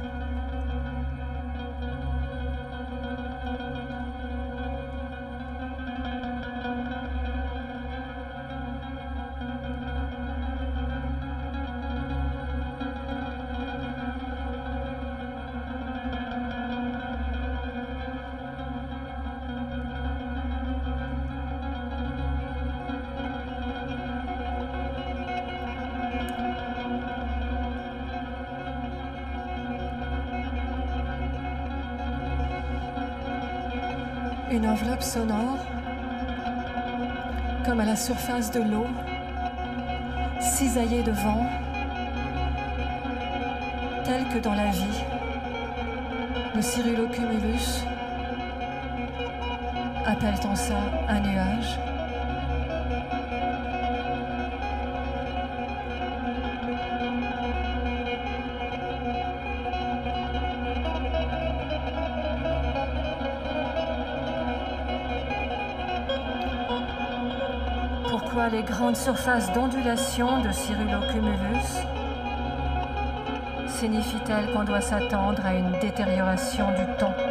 une 34.50 34.66
enveloppe 34.68 35.02
sonore, 35.02 35.58
comme 37.64 37.80
à 37.80 37.84
la 37.84 37.96
surface 37.96 38.50
de 38.52 38.60
l'eau, 38.60 38.86
cisaillée 40.40 41.02
de 41.02 41.10
vent, 41.10 41.46
telle 44.04 44.24
que 44.28 44.38
dans 44.38 44.54
la 44.54 44.66
vie, 44.66 45.02
le 46.54 46.62
Cyrillocumulus, 46.62 47.84
appelle-t-on 50.06 50.54
ça 50.54 50.78
un 51.08 51.20
nuage? 51.20 51.78
Les 68.56 68.62
grandes 68.62 68.96
surfaces 68.96 69.52
d'ondulation 69.52 70.40
de 70.40 70.50
Cyrillocumulus 70.50 71.84
signifie-t-elle 73.68 74.50
qu'on 74.50 74.64
doit 74.64 74.80
s'attendre 74.80 75.44
à 75.44 75.52
une 75.52 75.72
détérioration 75.80 76.66
du 76.70 76.96
temps 76.98 77.25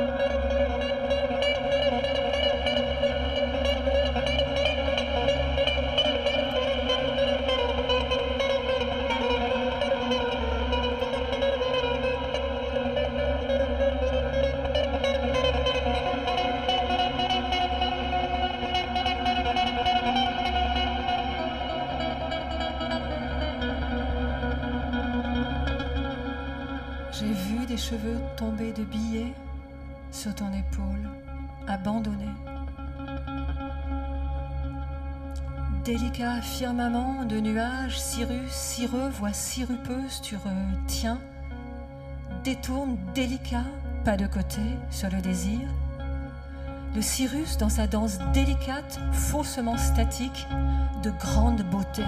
firmament 36.76 37.23
de 37.23 37.39
nuages, 37.39 37.97
cirrus, 37.97 38.51
cireux, 38.51 39.07
voix 39.07 39.32
sirupeuse, 39.32 40.19
tu 40.21 40.36
retiens, 40.36 41.21
détourne 42.43 42.97
délicat, 43.13 43.63
pas 44.03 44.17
de 44.17 44.28
côté, 44.28 44.59
sur 44.89 45.09
le 45.09 45.21
désir. 45.21 45.61
Le 46.93 47.01
cirrus 47.01 47.57
dans 47.57 47.69
sa 47.69 47.88
danse 47.88 48.19
délicate, 48.34 48.99
faussement 49.13 49.78
statique, 49.78 50.47
de 51.01 51.11
grande 51.11 51.61
beauté. 51.71 52.03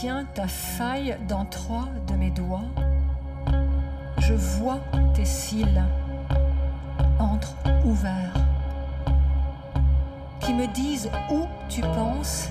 Tiens 0.00 0.24
ta 0.32 0.48
faille 0.48 1.14
dans 1.28 1.44
trois 1.44 1.90
de 2.06 2.14
mes 2.14 2.30
doigts. 2.30 2.70
Je 4.16 4.32
vois 4.32 4.80
tes 5.12 5.26
cils 5.26 5.84
entre 7.18 7.54
ouverts. 7.84 8.46
Qui 10.40 10.54
me 10.54 10.66
disent 10.68 11.10
où 11.30 11.44
tu 11.68 11.82
penses 11.82 12.48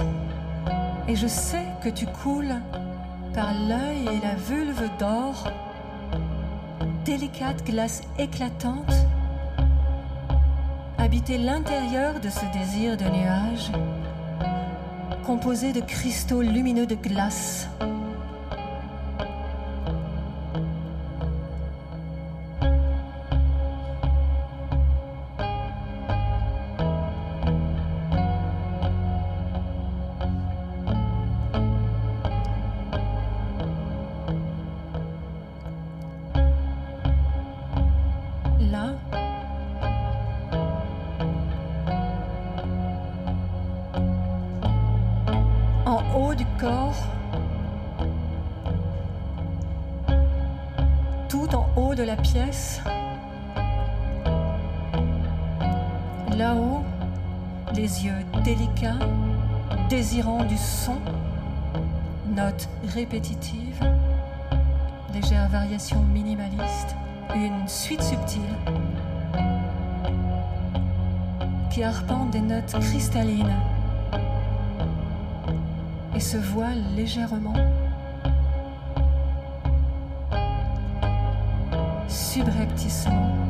et 1.08 1.16
je 1.16 1.26
sais 1.26 1.66
que 1.84 1.90
tu 1.90 2.06
coules 2.06 2.54
par 3.34 3.52
l'œil 3.68 4.04
et 4.04 4.20
la 4.24 4.36
vulve 4.36 4.88
d'or, 5.00 5.52
délicate 7.04 7.64
glace 7.66 8.02
éclatante, 8.20 8.94
habiter 11.00 11.40
l'intérieur 11.40 12.20
de 12.20 12.30
ce 12.30 12.46
désir 12.54 12.96
de 12.96 13.06
nuage 13.06 13.72
composé 15.30 15.74
de 15.74 15.82
cristaux 15.82 16.42
lumineux 16.42 16.88
de 16.88 16.96
glace. 16.96 17.68
Notes 62.60 62.94
répétitives, 62.94 63.80
légère 65.14 65.48
variation 65.50 66.02
minimaliste, 66.02 66.96
une 67.36 67.68
suite 67.68 68.02
subtile 68.02 68.42
qui 71.72 71.84
arpente 71.84 72.32
des 72.32 72.42
notes 72.42 72.76
cristallines 72.82 73.56
et 76.16 76.20
se 76.20 76.38
voile 76.38 76.82
légèrement. 76.96 77.54
subrepticement 82.08 83.49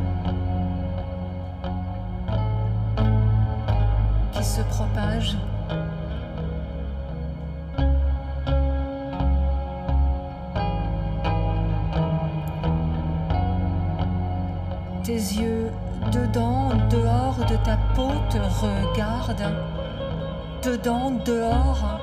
Dedans, 20.63 21.11
dehors, 21.23 21.99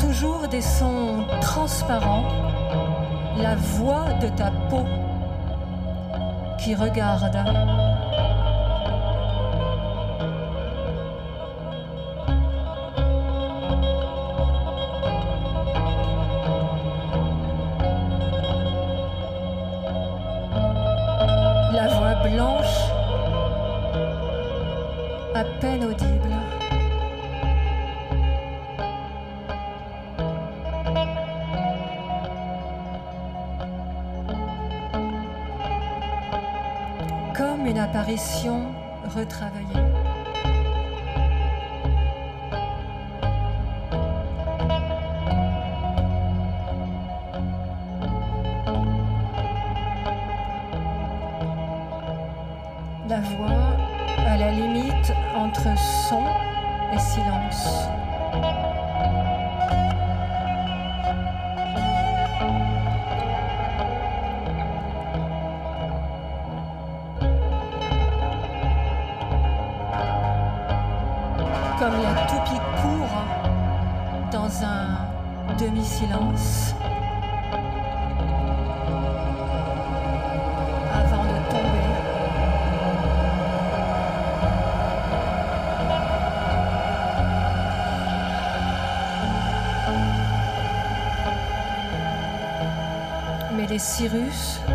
toujours 0.00 0.48
des 0.48 0.62
sons 0.62 1.24
transparents. 1.42 2.24
La 3.36 3.54
voix 3.56 4.06
de 4.20 4.28
ta 4.28 4.50
peau 4.70 4.86
qui 6.58 6.74
regarde. 6.74 7.36
Apparition 38.12 38.74
retravaillée. 39.16 39.91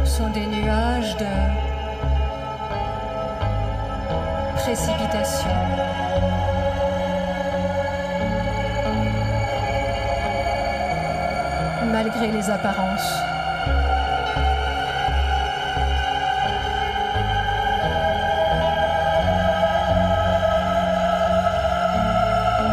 Sont 0.05 0.30
des 0.30 0.45
nuages 0.45 1.17
de 1.17 1.25
précipitation. 4.55 5.49
Malgré 11.91 12.32
les 12.32 12.49
apparences. 12.49 13.11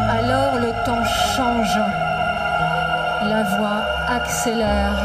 Alors 0.08 0.60
le 0.60 0.70
temps 0.84 1.04
change. 1.34 1.80
La 3.24 3.42
voix 3.42 3.82
accélère. 4.08 5.03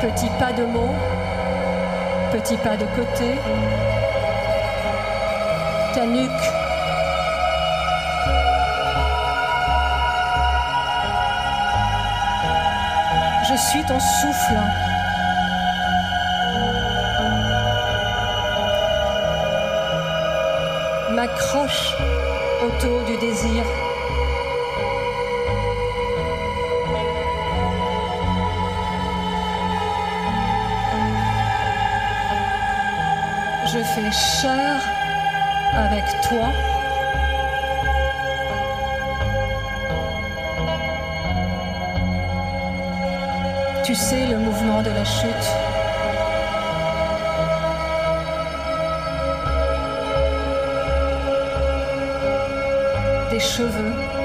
Petit 0.00 0.30
pas 0.38 0.50
de 0.52 0.64
mots. 0.64 0.94
Petit 2.32 2.56
pas 2.56 2.74
de 2.74 2.86
côté. 2.96 3.34
Ta 5.94 6.06
nuque. 6.06 6.30
Je 13.46 13.56
suis 13.56 13.84
ton 13.84 14.00
souffle. 14.00 14.60
M'accroche 21.10 21.94
autour 22.64 23.02
du 23.04 23.18
désir. 23.18 23.64
Je 33.72 33.78
fais 33.78 34.10
chair 34.10 34.80
avec 35.74 36.02
toi. 36.28 36.48
Tu 43.84 43.94
sais 43.94 44.26
le 44.26 44.38
mouvement 44.38 44.82
de 44.82 44.90
la 44.90 45.04
chute. 45.04 45.46
Des 53.30 53.38
cheveux. 53.38 54.19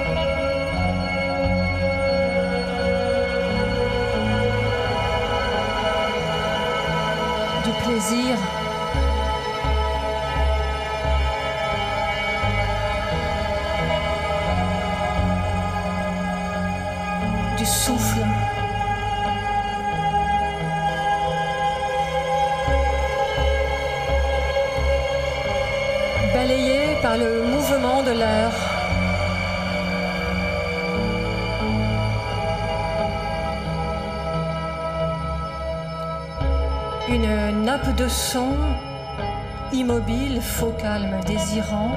Nappe 38.36 38.52
de 39.70 39.72
son 39.72 39.76
immobile, 39.76 40.42
faux 40.42 40.74
calme, 40.80 41.20
désirant. 41.26 41.92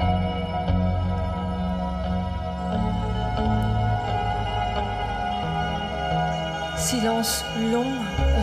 Silence 6.77 7.43
long, 7.71 7.85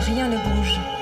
rien 0.05 0.27
ne 0.29 0.37
bouge. 0.37 0.96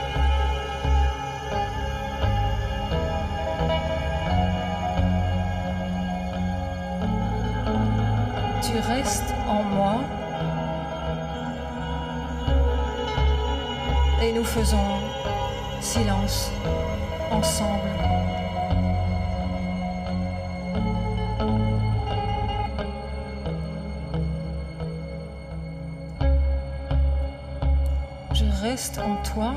Je 28.35 28.43
reste 28.61 28.99
en 28.99 29.15
toi. 29.23 29.53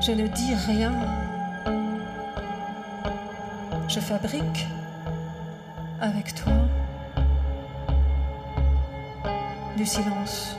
Je 0.00 0.12
ne 0.12 0.26
dis 0.28 0.54
rien. 0.54 0.94
Je 3.86 4.00
fabrique 4.00 4.66
avec 6.00 6.34
toi 6.34 6.54
du 9.76 9.84
silence. 9.84 10.56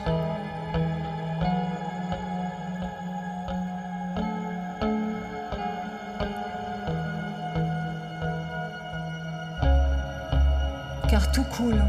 Car 11.08 11.32
tout 11.32 11.42
coule 11.42 11.82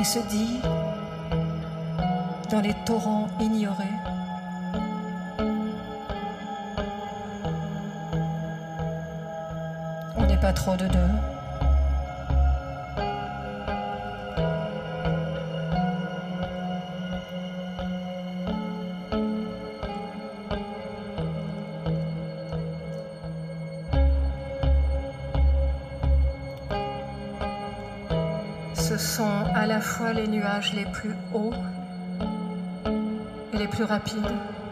et 0.00 0.02
se 0.02 0.18
dit 0.28 0.60
dans 2.50 2.60
les 2.60 2.74
torrents 2.84 3.28
ignorés. 3.40 3.84
On 10.16 10.26
n'est 10.26 10.36
pas 10.36 10.52
trop 10.52 10.76
de 10.76 10.86
deux. 10.86 10.98
Ce 28.74 28.98
sont 28.98 29.24
à 29.54 29.66
la 29.66 29.80
fois 29.80 30.12
les 30.12 30.28
nuages 30.28 30.72
les 30.74 30.84
plus 30.84 31.14
hauts 31.32 31.54
plus 33.68 33.84
rapides. 33.84 34.63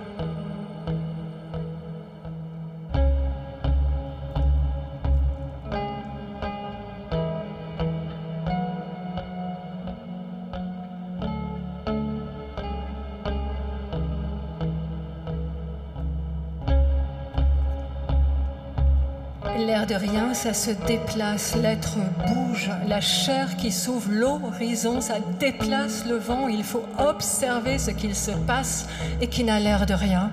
Ça 20.35 20.55
se 20.55 20.71
déplace, 20.73 21.55
l'être 21.55 21.99
bouge, 22.27 22.69
la 22.89 23.01
chair 23.01 23.57
qui 23.57 23.71
s'ouvre, 23.71 24.11
l'horizon, 24.11 25.01
ça 25.01 25.21
déplace 25.39 26.05
le 26.05 26.17
vent, 26.17 26.49
il 26.49 26.65
faut 26.65 26.85
observer 26.99 27.79
ce 27.79 27.93
qu'il 27.93 28.15
se 28.17 28.33
passe 28.33 28.89
et 29.21 29.29
qui 29.29 29.45
n'a 29.45 29.61
l'air 29.61 29.87
de 29.87 29.95
rien. 29.95 30.31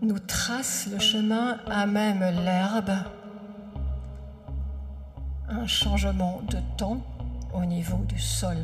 Nous 0.00 0.18
trace 0.20 0.86
le 0.92 1.00
chemin 1.00 1.58
à 1.68 1.86
même 1.86 2.20
l'herbe, 2.44 2.92
un 5.48 5.66
changement 5.66 6.40
de 6.48 6.58
temps 6.76 7.00
au 7.52 7.64
niveau 7.64 8.04
du 8.06 8.18
sol. 8.18 8.58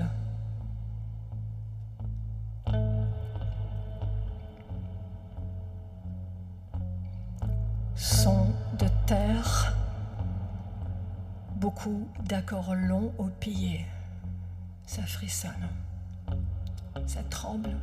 D'accords 12.23 12.75
longs 12.75 13.12
au 13.19 13.27
pied. 13.27 13.85
Ça 14.87 15.03
frissonne, 15.03 15.69
ça 17.07 17.23
tremble, 17.31 17.75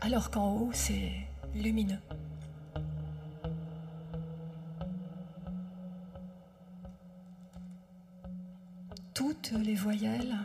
alors 0.00 0.30
qu'en 0.30 0.52
haut, 0.52 0.70
c'est 0.72 1.12
lumineux. 1.54 1.98
Toutes 9.14 9.52
les 9.52 9.74
voyelles, 9.74 10.36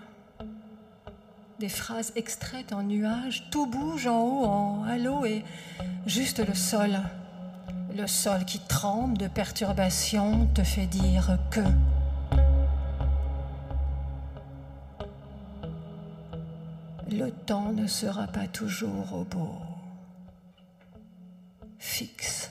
des 1.60 1.70
phrases 1.70 2.12
extraites 2.16 2.74
en 2.74 2.84
nuages, 2.84 3.50
tout 3.52 3.68
bouge 3.68 4.08
en 4.08 4.22
haut, 4.22 4.46
en 4.46 4.84
halo, 4.84 5.26
et 5.26 5.44
juste 6.06 6.46
le 6.46 6.56
sol, 6.56 7.00
le 7.96 8.08
sol 8.08 8.46
qui 8.46 8.60
tremble 8.60 9.18
de 9.18 9.28
perturbation 9.28 10.48
te 10.48 10.64
fait 10.64 10.88
dire 10.88 11.38
que. 11.52 11.62
Temps 17.46 17.74
ne 17.74 17.88
sera 17.88 18.28
pas 18.28 18.48
toujours 18.48 19.14
au 19.14 19.24
beau, 19.26 19.58
fixe. 21.78 22.50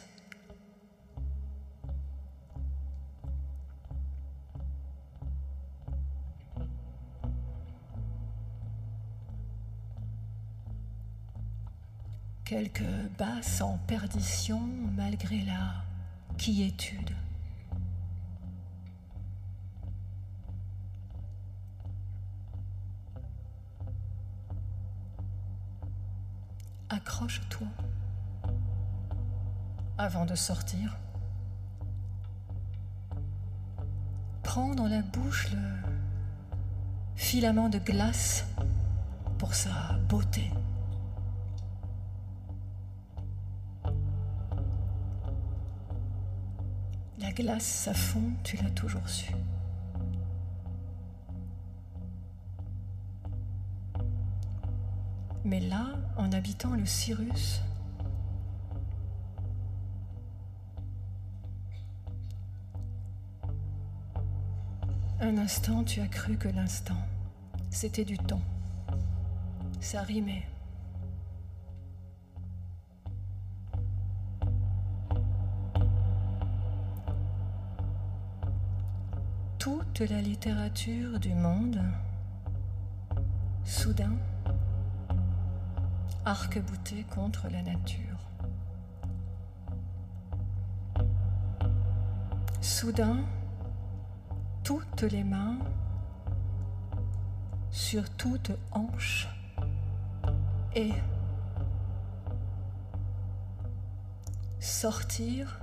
quelques 12.44 12.82
basses 13.18 13.62
en 13.62 13.78
perdition 13.86 14.60
malgré 14.94 15.38
la 15.46 15.72
quiétude. 16.36 17.12
Avant 30.02 30.26
de 30.26 30.34
sortir. 30.34 30.96
Prends 34.42 34.74
dans 34.74 34.88
la 34.88 35.00
bouche 35.00 35.52
le 35.52 35.58
filament 37.14 37.68
de 37.68 37.78
glace 37.78 38.44
pour 39.38 39.54
sa 39.54 39.96
beauté. 40.08 40.50
La 47.18 47.30
glace, 47.30 47.62
ça 47.62 47.94
fond, 47.94 48.32
tu 48.42 48.56
l'as 48.56 48.70
toujours 48.70 49.08
su. 49.08 49.32
Mais 55.44 55.60
là, 55.60 55.86
en 56.16 56.32
habitant 56.32 56.74
le 56.74 56.86
Cyrus, 56.86 57.62
un 65.22 65.38
instant, 65.38 65.84
tu 65.84 66.00
as 66.00 66.08
cru 66.08 66.36
que 66.36 66.48
l'instant, 66.48 66.98
c'était 67.70 68.04
du 68.04 68.18
temps. 68.18 68.42
Ça 69.80 70.02
rimait. 70.02 70.42
toute 79.58 80.00
la 80.00 80.20
littérature 80.20 81.20
du 81.20 81.34
monde, 81.34 81.80
soudain, 83.64 84.16
arc-bouté 86.24 87.04
contre 87.10 87.46
la 87.48 87.62
nature. 87.62 88.18
Soudain, 92.60 93.18
toutes 94.64 95.02
les 95.02 95.24
mains 95.24 95.58
sur 97.70 98.08
toutes 98.10 98.52
hanches 98.70 99.28
et 100.74 100.92
sortir 104.60 105.60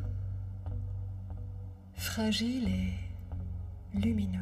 fragile 1.94 2.68
et 2.68 2.94
lumineux. 3.94 4.40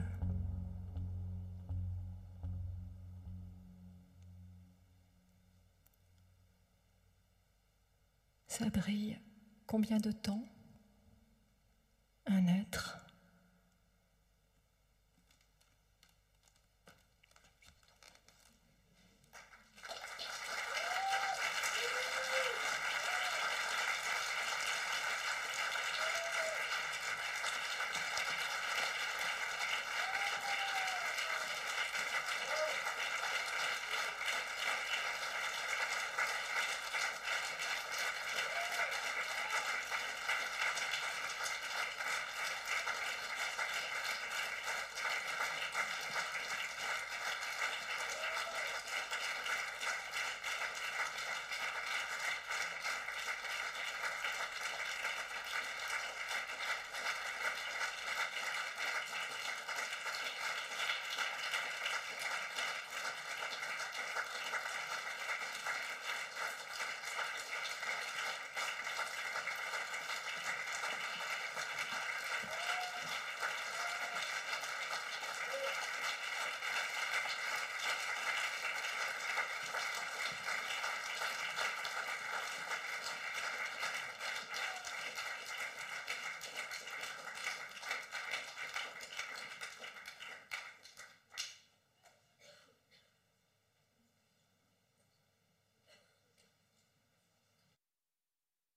Ça 8.47 8.69
brille 8.69 9.19
combien 9.67 9.97
de 9.97 10.11
temps 10.11 10.43